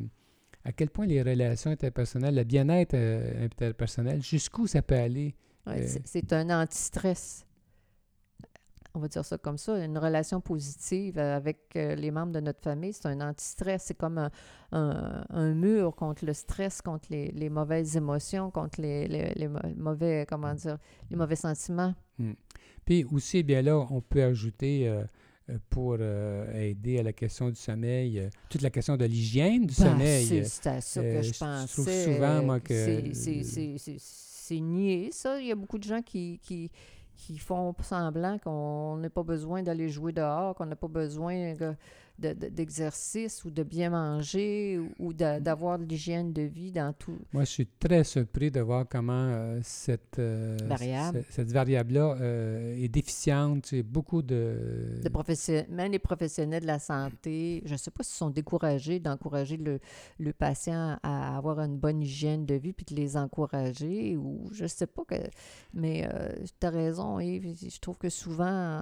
à 0.67 0.73
quel 0.73 0.89
point 0.89 1.06
les 1.06 1.21
relations 1.21 1.71
interpersonnelles, 1.71 2.36
le 2.36 2.43
bien-être 2.43 2.93
euh, 2.93 3.45
interpersonnel, 3.45 4.21
jusqu'où 4.21 4.67
ça 4.67 4.82
peut 4.82 4.95
aller. 4.95 5.34
Euh, 5.67 5.88
c'est 6.03 6.34
un 6.34 6.49
anti-stress. 6.62 7.45
On 8.93 8.99
va 8.99 9.08
dire 9.08 9.23
ça 9.23 9.38
comme 9.38 9.58
ça. 9.58 9.82
Une 9.86 9.97
relation 9.97 10.41
positive 10.41 11.19
avec 11.19 11.60
euh, 11.77 11.95
les 11.95 12.12
membres 12.12 12.34
de 12.34 12.41
notre 12.41 12.62
famille, 12.62 12.91
c'est 12.91 13.06
un 13.06 13.21
anti-stress. 13.21 13.84
C'est 13.86 13.97
comme 13.97 14.30
un, 14.73 15.53
mur 15.53 15.95
contre 15.95 16.25
le 16.25 16.34
stress, 16.34 16.82
contre 16.82 17.08
les, 17.12 17.49
mauvaises 17.49 17.95
émotions, 17.95 18.51
contre 18.51 18.82
les, 18.82 19.49
mauvais, 19.77 20.25
comment 20.27 20.53
dire, 20.53 20.77
les 21.10 21.15
mauvais 21.15 21.38
sentiments. 21.38 21.95
Hmm. 22.19 22.34
Puis 22.84 23.06
aussi, 23.06 23.41
bien 23.41 23.62
là, 23.62 23.86
on 23.89 24.01
peut 24.01 24.23
ajouter 24.23 24.89
euh, 24.89 25.06
pour 25.69 25.97
euh, 25.99 26.51
aider 26.53 26.99
à 26.99 27.03
la 27.03 27.13
question 27.13 27.49
du 27.49 27.55
sommeil, 27.55 28.19
euh, 28.19 28.29
toute 28.49 28.62
la 28.62 28.69
question 28.69 28.97
de 28.97 29.05
l'hygiène 29.05 29.65
du 29.65 29.75
ben, 29.75 29.91
sommeil. 29.91 30.45
C'est 30.45 30.67
à 30.67 30.81
ça 30.81 31.01
que 31.01 31.21
je 31.21 31.38
pensais. 31.38 31.67
Je 31.67 31.73
trouve 31.73 32.13
souvent, 32.15 32.43
moi, 32.43 32.60
que... 32.60 33.12
C'est 33.13 34.60
nié, 34.60 35.10
ça. 35.12 35.39
Il 35.39 35.47
y 35.47 35.51
a 35.51 35.55
beaucoup 35.55 35.77
de 35.77 35.83
gens 35.83 36.01
qui, 36.01 36.39
qui, 36.41 36.71
qui 37.15 37.38
font 37.38 37.73
semblant 37.81 38.38
qu'on 38.39 38.97
n'a 38.97 39.10
pas 39.10 39.23
besoin 39.23 39.62
d'aller 39.63 39.89
jouer 39.89 40.13
dehors, 40.13 40.55
qu'on 40.55 40.65
n'a 40.65 40.75
pas 40.75 40.88
besoin 40.88 41.53
d'exercice 42.17 43.45
ou 43.45 43.51
de 43.51 43.63
bien 43.63 43.91
manger 43.91 44.80
ou, 44.99 45.13
d'avoir 45.13 45.77
de, 45.77 45.86
l'hygiène 45.86 46.34
de 46.34 46.41
vie 46.41 46.71
dans 46.71 46.93
tout. 46.93 47.17
Moi, 47.32 47.43
je 47.43 47.51
suis 47.51 47.67
très 47.67 48.03
surpris 48.03 48.49
de 48.49 48.60
voir 48.60 48.86
comment 48.89 49.13
euh, 49.13 49.60
cette, 49.63 50.17
euh, 50.19 50.58
variable. 50.63 51.23
cette 51.30 51.51
variable-là 51.51 52.17
euh, 52.19 52.75
est 52.75 52.88
déficiente. 52.88 53.67
C'est 53.67 53.84
beaucoup 53.84 54.21
de... 54.21 54.99
de 55.03 55.71
même 55.71 55.91
les 55.91 55.99
professionnels 55.99 56.62
de 56.62 56.67
la 56.67 56.80
santé, 56.80 57.62
je 57.65 57.73
ne 57.73 57.77
sais 57.77 57.91
pas 57.91 58.03
s'ils 58.03 58.17
sont 58.17 58.30
découragés 58.30 58.99
d'encourager 58.99 59.58
le, 59.58 59.80
le, 60.19 60.34
patient 60.34 60.97
à 61.03 61.38
avoir 61.38 61.60
une 61.60 61.77
bonne 61.77 62.01
hygiène 62.01 62.45
de 62.45 62.56
vie 62.56 62.73
puis 62.73 62.86
de 62.86 62.95
les 62.95 63.17
encourager 63.17 64.17
ou 64.17 64.49
je 64.51 64.63
ne 64.63 64.67
sais 64.67 64.88
pas. 64.88 65.03
que 65.06 65.15
Mais 65.73 66.08
tu 66.60 66.67
as 66.67 66.69
raison, 66.69 67.19
Yves. 67.19 67.56
Je 67.69 67.80
trouve 67.80 67.97
que 67.97 68.10
souvent 68.10 68.82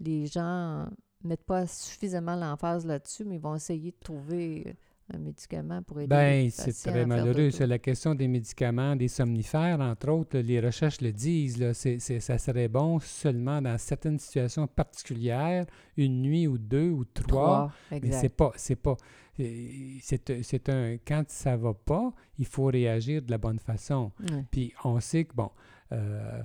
les 0.00 0.26
gens 0.26 0.86
mettent 1.26 1.44
pas 1.44 1.66
suffisamment 1.66 2.36
l'emphase 2.36 2.86
là-dessus, 2.86 3.24
mais 3.24 3.36
ils 3.36 3.40
vont 3.40 3.54
essayer 3.54 3.90
de 3.90 3.96
trouver 3.98 4.76
un 5.12 5.18
médicament 5.18 5.82
pour 5.82 6.00
aider 6.00 6.16
les 6.16 6.50
c'est 6.50 6.72
très 6.90 7.04
malheureux. 7.04 7.50
C'est 7.50 7.66
la 7.66 7.78
question 7.78 8.14
des 8.14 8.28
médicaments, 8.28 8.96
des 8.96 9.08
somnifères, 9.08 9.80
entre 9.80 10.08
autres. 10.10 10.38
Les 10.38 10.60
recherches 10.60 11.00
le 11.00 11.12
disent. 11.12 11.58
Là, 11.58 11.74
ça 11.74 12.38
serait 12.38 12.68
bon 12.68 12.98
seulement 13.00 13.60
dans 13.60 13.76
certaines 13.76 14.18
situations 14.18 14.66
particulières, 14.66 15.66
une 15.96 16.22
nuit 16.22 16.46
ou 16.46 16.56
deux 16.56 16.90
ou 16.90 17.04
trois. 17.04 17.72
Trois, 17.88 18.00
Mais 18.02 18.12
c'est 18.12 18.30
pas, 18.30 18.52
c'est 18.56 18.76
pas, 18.76 18.96
c'est, 19.36 20.68
un, 20.68 20.96
quand 21.06 21.24
ça 21.28 21.56
va 21.56 21.74
pas, 21.74 22.12
il 22.38 22.46
faut 22.46 22.66
réagir 22.66 23.22
de 23.22 23.30
la 23.30 23.38
bonne 23.38 23.58
façon. 23.58 24.12
Ouais. 24.20 24.44
Puis 24.50 24.72
on 24.84 25.00
sait 25.00 25.24
que, 25.24 25.34
bon, 25.34 25.50
euh, 25.92 26.42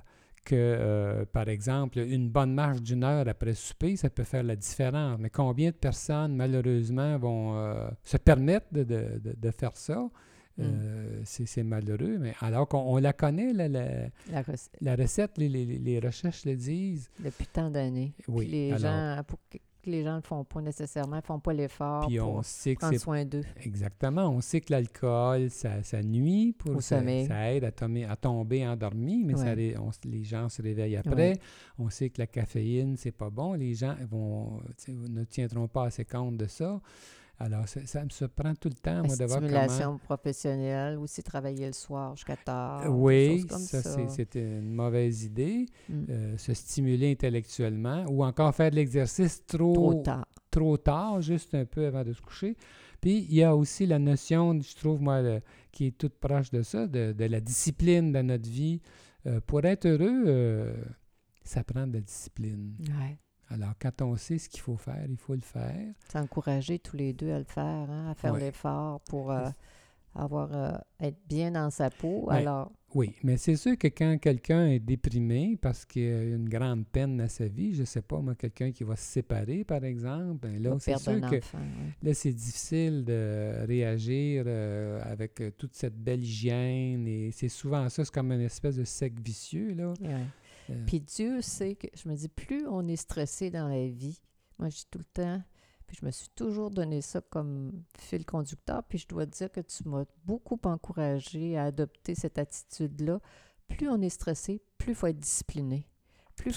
que, 0.49 0.55
euh, 0.55 1.25
par 1.31 1.47
exemple, 1.49 1.99
une 1.99 2.29
bonne 2.29 2.53
marche 2.53 2.81
d'une 2.81 3.03
heure 3.03 3.27
après 3.27 3.53
souper, 3.53 3.95
ça 3.95 4.09
peut 4.09 4.23
faire 4.23 4.43
la 4.43 4.55
différence. 4.55 5.19
Mais 5.19 5.29
combien 5.29 5.69
de 5.69 5.75
personnes, 5.75 6.35
malheureusement, 6.35 7.17
vont 7.19 7.55
euh, 7.57 7.87
se 8.03 8.17
permettre 8.17 8.67
de, 8.71 8.83
de- 8.83 9.51
faire 9.51 9.75
ça? 9.75 10.09
Euh, 10.59 11.21
c'est, 11.23 11.45
c'est 11.45 11.63
malheureux. 11.63 12.17
Mais 12.19 12.33
alors 12.41 12.67
qu'on 12.67 12.79
on 12.79 12.97
la 12.97 13.13
connaît, 13.13 13.53
la, 13.53 13.69
la, 13.69 13.85
La 14.29 14.41
rec- 14.41 14.69
la 14.81 14.95
recette, 14.95 15.37
les, 15.37 15.47
les- 15.47 15.65
les 15.65 15.99
recherches 15.99 16.43
le 16.45 16.55
disent. 16.55 17.09
depuis 17.23 17.47
tant 17.47 17.69
d'années. 17.69 18.13
Oui, 18.27 18.45
Puis 18.47 18.51
les 18.51 18.71
alors- 18.73 18.79
gens, 19.17 19.23
pour 19.25 19.39
que 19.89 19.95
les 19.95 20.03
gens 20.03 20.11
ne 20.11 20.15
le 20.17 20.21
font 20.21 20.43
pas 20.43 20.61
nécessairement, 20.61 21.17
ne 21.17 21.21
font 21.21 21.39
pas 21.39 21.53
l'effort 21.53 22.07
Puis 22.07 22.17
pour 22.17 22.35
on 22.35 22.41
sait 22.43 22.75
que 22.75 22.79
prendre 22.81 22.97
soin 22.99 23.25
d'eux. 23.25 23.43
Exactement. 23.63 24.29
On 24.29 24.41
sait 24.41 24.61
que 24.61 24.71
l'alcool, 24.71 25.49
ça, 25.49 25.81
ça 25.83 26.01
nuit 26.01 26.53
pour 26.57 26.75
Au 26.77 26.81
ça, 26.81 26.99
sommeil. 26.99 27.25
ça 27.25 27.51
aide 27.53 27.63
à, 27.63 27.71
tomber- 27.71 28.05
à 28.05 28.15
tomber 28.15 28.65
endormi, 28.67 29.23
mais 29.25 29.35
ça 29.35 29.53
on 29.81 29.89
les 30.07 30.23
gens 30.23 30.47
se 30.49 30.61
réveillent 30.61 30.97
après. 30.97 31.37
On 31.77 31.89
sait 31.89 32.09
que 32.09 32.19
la 32.19 32.27
caféine, 32.27 32.95
c'est 32.97 33.11
pas 33.11 33.29
bon. 33.29 33.53
Les 33.53 33.73
gens 33.73 33.95
vont, 34.09 34.61
ne 34.87 35.23
tiendront 35.23 35.67
pas 35.67 35.85
assez 35.85 36.05
compte 36.05 36.37
de 36.37 36.45
ça. 36.47 36.79
Alors, 37.41 37.65
ça, 37.67 38.03
me 38.03 38.09
surprend 38.09 38.53
tout 38.55 38.67
le 38.67 38.75
temps, 38.75 39.01
moi, 39.05 39.15
de 39.15 39.23
voir 39.25 39.39
comment... 39.39 39.47
stimulation 39.49 39.97
professionnelle, 39.99 40.97
aussi 40.97 41.23
travailler 41.23 41.67
le 41.67 41.73
soir 41.73 42.15
jusqu'à 42.15 42.35
tard. 42.35 42.85
Oui, 42.93 43.45
comme 43.47 43.59
ça, 43.59 43.81
ça. 43.81 43.95
c'est- 44.09 44.35
une 44.35 44.73
mauvaise 44.73 45.23
idée. 45.23 45.65
Mm. 45.87 46.03
Euh, 46.09 46.37
se 46.37 46.53
stimuler 46.53 47.11
intellectuellement 47.11 48.03
ou 48.09 48.23
encore 48.25 48.53
faire 48.53 48.71
de 48.71 48.75
l'exercice 48.75 49.45
trop, 49.45 49.73
Trop 49.73 50.01
tard. 50.03 50.25
trop 50.51 50.77
tard, 50.77 51.21
juste 51.21 51.55
un 51.55 51.65
peu 51.65 51.85
avant 51.87 52.03
de 52.03 52.11
se 52.13 52.21
coucher. 52.21 52.57
Puis 52.99 53.19
il 53.29 53.35
y 53.35 53.43
a 53.43 53.55
aussi 53.55 53.85
la 53.85 53.99
notion, 53.99 54.59
je 54.59 54.75
trouve, 54.75 55.01
moi, 55.01 55.21
le- 55.21 55.41
qui 55.71 55.87
est 55.87 55.97
toute 55.97 56.15
proche 56.19 56.51
de 56.51 56.61
ça, 56.61 56.87
de, 56.87 57.13
de 57.13 57.25
la 57.25 57.39
discipline 57.39 58.11
dans 58.11 58.25
notre 58.25 58.49
vie. 58.49 58.81
Euh, 59.27 59.39
pour 59.45 59.63
être 59.63 59.85
heureux, 59.85 60.23
euh, 60.27 60.73
ça 61.43 61.63
prend 61.63 61.87
de 61.87 61.93
la 61.93 62.01
discipline. 62.01 62.75
Ouais. 62.81 63.17
Alors, 63.49 63.73
quand 63.81 64.01
on 64.03 64.15
sait 64.15 64.37
ce 64.37 64.47
qu'il 64.47 64.61
faut 64.61 64.77
faire, 64.77 65.05
il 65.09 65.17
faut 65.17 65.33
le 65.35 65.41
faire. 65.41 65.93
S'encourager 66.11 66.79
tous 66.79 66.95
les 66.97 67.13
deux 67.13 67.31
à 67.31 67.39
le 67.39 67.45
faire, 67.45 67.89
hein, 67.89 68.11
à 68.11 68.15
faire 68.15 68.33
Ouais. 68.33 68.39
l'effort 68.41 68.99
pour 69.01 69.31
euh, 69.31 69.49
avoir 70.15 70.49
euh, 70.53 70.71
être 70.99 71.17
bien 71.27 71.51
dans 71.51 71.69
sa 71.71 71.89
peau. 71.89 72.27
Alors, 72.29 72.71
Oui, 72.95 73.15
mais 73.23 73.37
c'est 73.37 73.55
sûr 73.55 73.77
que 73.77 73.87
quand 73.87 74.17
quelqu'un 74.19 74.65
est 74.67 74.79
déprimé 74.79 75.57
parce 75.61 75.85
qu'il 75.85 76.11
a 76.11 76.23
une 76.23 76.49
grande 76.49 76.87
peine 76.87 77.17
dans 77.17 77.27
sa 77.29 77.47
vie, 77.47 77.75
je 77.75 77.83
sais 77.83 78.01
pas, 78.01 78.19
moi, 78.19 78.33
quelqu'un 78.35 78.71
qui 78.71 78.83
va 78.83 78.95
se 78.95 79.03
séparer, 79.03 79.63
par 79.63 79.83
exemple, 79.83 80.47
ben 80.47 80.61
là, 80.61 80.75
c'est 80.79 80.97
sûr 80.97 81.21
que. 81.21 81.35
Là, 82.03 82.13
c'est 82.15 82.33
difficile 82.33 83.03
de 83.05 83.65
réagir 83.67 84.43
euh, 84.47 84.99
avec 85.03 85.41
toute 85.57 85.75
cette 85.75 85.95
belle 85.97 86.21
hygiène 86.23 87.07
et 87.07 87.31
c'est 87.31 87.49
souvent 87.49 87.87
ça, 87.89 88.03
c'est 88.05 88.13
comme 88.13 88.31
une 88.31 88.41
espèce 88.41 88.75
de 88.77 88.83
cercle 88.83 89.21
vicieux, 89.23 89.73
là. 89.75 89.93
Euh, 90.71 90.85
Puis 90.85 91.01
Dieu 91.01 91.41
sait 91.41 91.75
que, 91.75 91.87
je 91.95 92.07
me 92.09 92.15
dis, 92.15 92.27
plus 92.29 92.65
on 92.67 92.87
est 92.87 92.95
stressé 92.95 93.49
dans 93.49 93.67
la 93.67 93.87
vie, 93.87 94.21
moi 94.57 94.69
je 94.69 94.77
dis 94.77 94.87
tout 94.91 94.99
le 94.99 95.05
temps, 95.05 95.41
puis 95.87 95.97
je 95.99 96.05
me 96.05 96.11
suis 96.11 96.29
toujours 96.35 96.69
donné 96.69 97.01
ça 97.01 97.21
comme 97.21 97.83
fil 97.97 98.25
conducteur, 98.25 98.83
puis 98.83 98.97
je 98.99 99.07
dois 99.07 99.25
te 99.25 99.31
dire 99.37 99.51
que 99.51 99.61
tu 99.61 99.87
m'as 99.87 100.05
beaucoup 100.25 100.59
encouragé 100.63 101.57
à 101.57 101.65
adopter 101.65 102.13
cette 102.15 102.37
attitude-là. 102.37 103.19
Plus 103.67 103.89
on 103.89 104.01
est 104.01 104.09
stressé, 104.09 104.61
plus 104.77 104.91
il 104.91 104.95
faut 104.95 105.07
être 105.07 105.19
discipliné. 105.19 105.87
Plus 106.35 106.53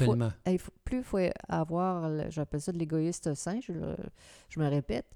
faut- 0.58 0.72
il 0.92 1.02
faut 1.02 1.18
avoir, 1.48 2.08
le- 2.08 2.30
j'appelle 2.30 2.60
ça 2.60 2.72
de 2.72 2.78
l'égoïste 2.78 3.34
sain, 3.34 3.58
je, 3.60 3.72
le- 3.72 3.96
je 4.48 4.60
me 4.60 4.68
répète, 4.68 5.06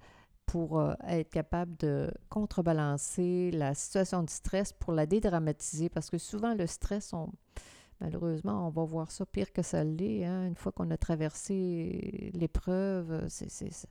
pour 0.47 0.79
euh, 0.81 0.95
être 1.09 1.29
capable 1.31 1.77
de 1.77 2.11
contrebalancer 2.29 3.51
la 3.53 3.75
situation 3.75 4.23
de 4.23 4.31
stress, 4.31 4.73
pour 4.73 4.93
la 4.93 5.07
dédramatiser, 5.07 5.89
parce 5.89 6.09
que 6.11 6.19
souvent 6.19 6.55
le 6.55 6.67
stress, 6.67 7.13
on, 7.13 7.31
malheureusement, 8.01 8.67
on 8.67 8.71
va 8.71 8.85
voir 8.85 9.11
ça 9.11 9.25
pire 9.27 9.53
que 9.53 9.63
ça 9.63 9.85
l'est. 9.85 10.25
hein. 10.25 10.47
Une 10.49 10.55
fois 10.57 10.73
qu'on 10.73 10.91
a 10.91 10.97
traversé 10.97 12.31
l'épreuve, 12.35 13.27
c'est, 13.29 13.51
c'est- 13.51 13.73
c'est- 13.73 13.89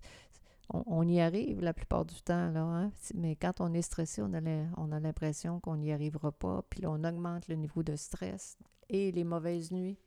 on, 0.73 0.83
on 0.87 1.07
y 1.07 1.19
arrive 1.21 1.61
la 1.61 1.73
plupart 1.73 2.05
du 2.05 2.15
temps. 2.21 2.49
Là, 2.51 2.61
hein. 2.63 2.91
Mais 3.13 3.35
quand 3.35 3.61
on 3.61 3.73
est 3.73 3.81
stressé, 3.83 4.21
on 4.21 4.33
a, 4.33 4.41
l'im- 4.41 4.71
on 4.77 4.91
a 4.91 4.99
l'impression 4.99 5.59
qu'on 5.59 5.77
n'y 5.77 5.91
arrivera 5.91 6.31
pas, 6.31 6.63
puis 6.69 6.81
là, 6.81 6.89
on 6.91 7.03
augmente 7.03 7.47
le 7.47 7.55
niveau 7.55 7.83
de 7.83 7.95
stress 7.95 8.57
et 8.89 9.11
les 9.11 9.23
mauvaises 9.23 9.71
nuits. 9.71 9.97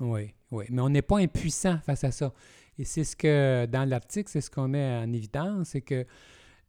Oui, 0.00 0.32
oui. 0.52 0.64
Mais 0.70 0.80
on 0.82 0.88
n'est 0.88 1.02
pas 1.02 1.18
impuissant 1.18 1.78
face 1.84 2.04
à 2.04 2.10
ça. 2.12 2.32
Et 2.78 2.84
c'est 2.84 3.02
ce 3.04 3.16
que, 3.16 3.66
dans 3.66 3.88
l'article, 3.88 4.30
c'est 4.30 4.40
ce 4.40 4.50
qu'on 4.50 4.68
met 4.68 4.98
en 5.04 5.12
évidence, 5.12 5.70
c'est 5.70 5.80
que 5.80 6.06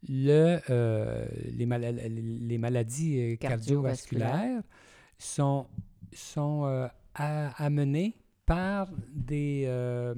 le, 0.08 0.58
euh, 0.70 1.26
les, 1.52 1.66
mala- 1.66 1.92
les 1.92 2.58
maladies 2.58 3.20
euh, 3.20 3.36
Cardiovasculaires. 3.36 4.30
cardiovasculaires 4.30 4.62
sont, 5.18 5.66
sont 6.12 6.64
euh, 6.64 6.86
a- 7.14 7.50
amenées 7.64 8.16
par 8.46 8.88
des 9.12 9.64
euh, 9.66 10.14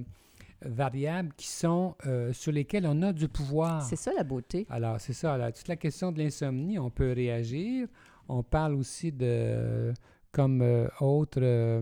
variables 0.63 1.33
qui 1.37 1.49
sont 1.49 1.95
euh, 2.07 2.33
sur 2.33 2.53
lesquelles 2.53 2.87
on 2.87 3.03
a 3.03 3.13
du 3.13 3.29
pouvoir. 3.29 3.83
C'est 3.83 3.97
ça 3.97 4.13
la 4.17 4.25
beauté. 4.25 4.67
Alors, 4.71 5.01
c'est 5.01 5.13
ça. 5.13 5.35
Alors, 5.35 5.53
toute 5.53 5.69
la 5.69 5.77
question 5.77 6.13
de 6.13 6.19
l'insomnie, 6.19 6.79
on 6.79 6.91
peut 6.91 7.13
réagir. 7.13 7.89
On 8.29 8.43
parle 8.43 8.75
aussi 8.75 9.13
de, 9.13 9.93
comme 10.31 10.63
autre, 11.01 11.81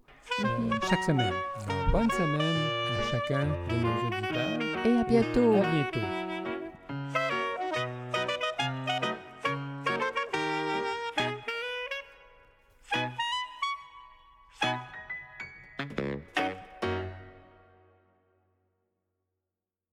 chaque 0.89 1.03
semaine. 1.03 1.35
Alors, 1.67 1.91
bonne 1.93 2.11
semaine 2.11 2.41
à 2.41 3.03
chacun 3.11 3.47
de 3.69 3.75
nos 3.83 4.07
auditeurs. 4.07 4.87
Et 4.87 4.97
à 4.97 5.05
bientôt. 5.05 5.55
À 5.55 5.63
bientôt. 5.73 6.07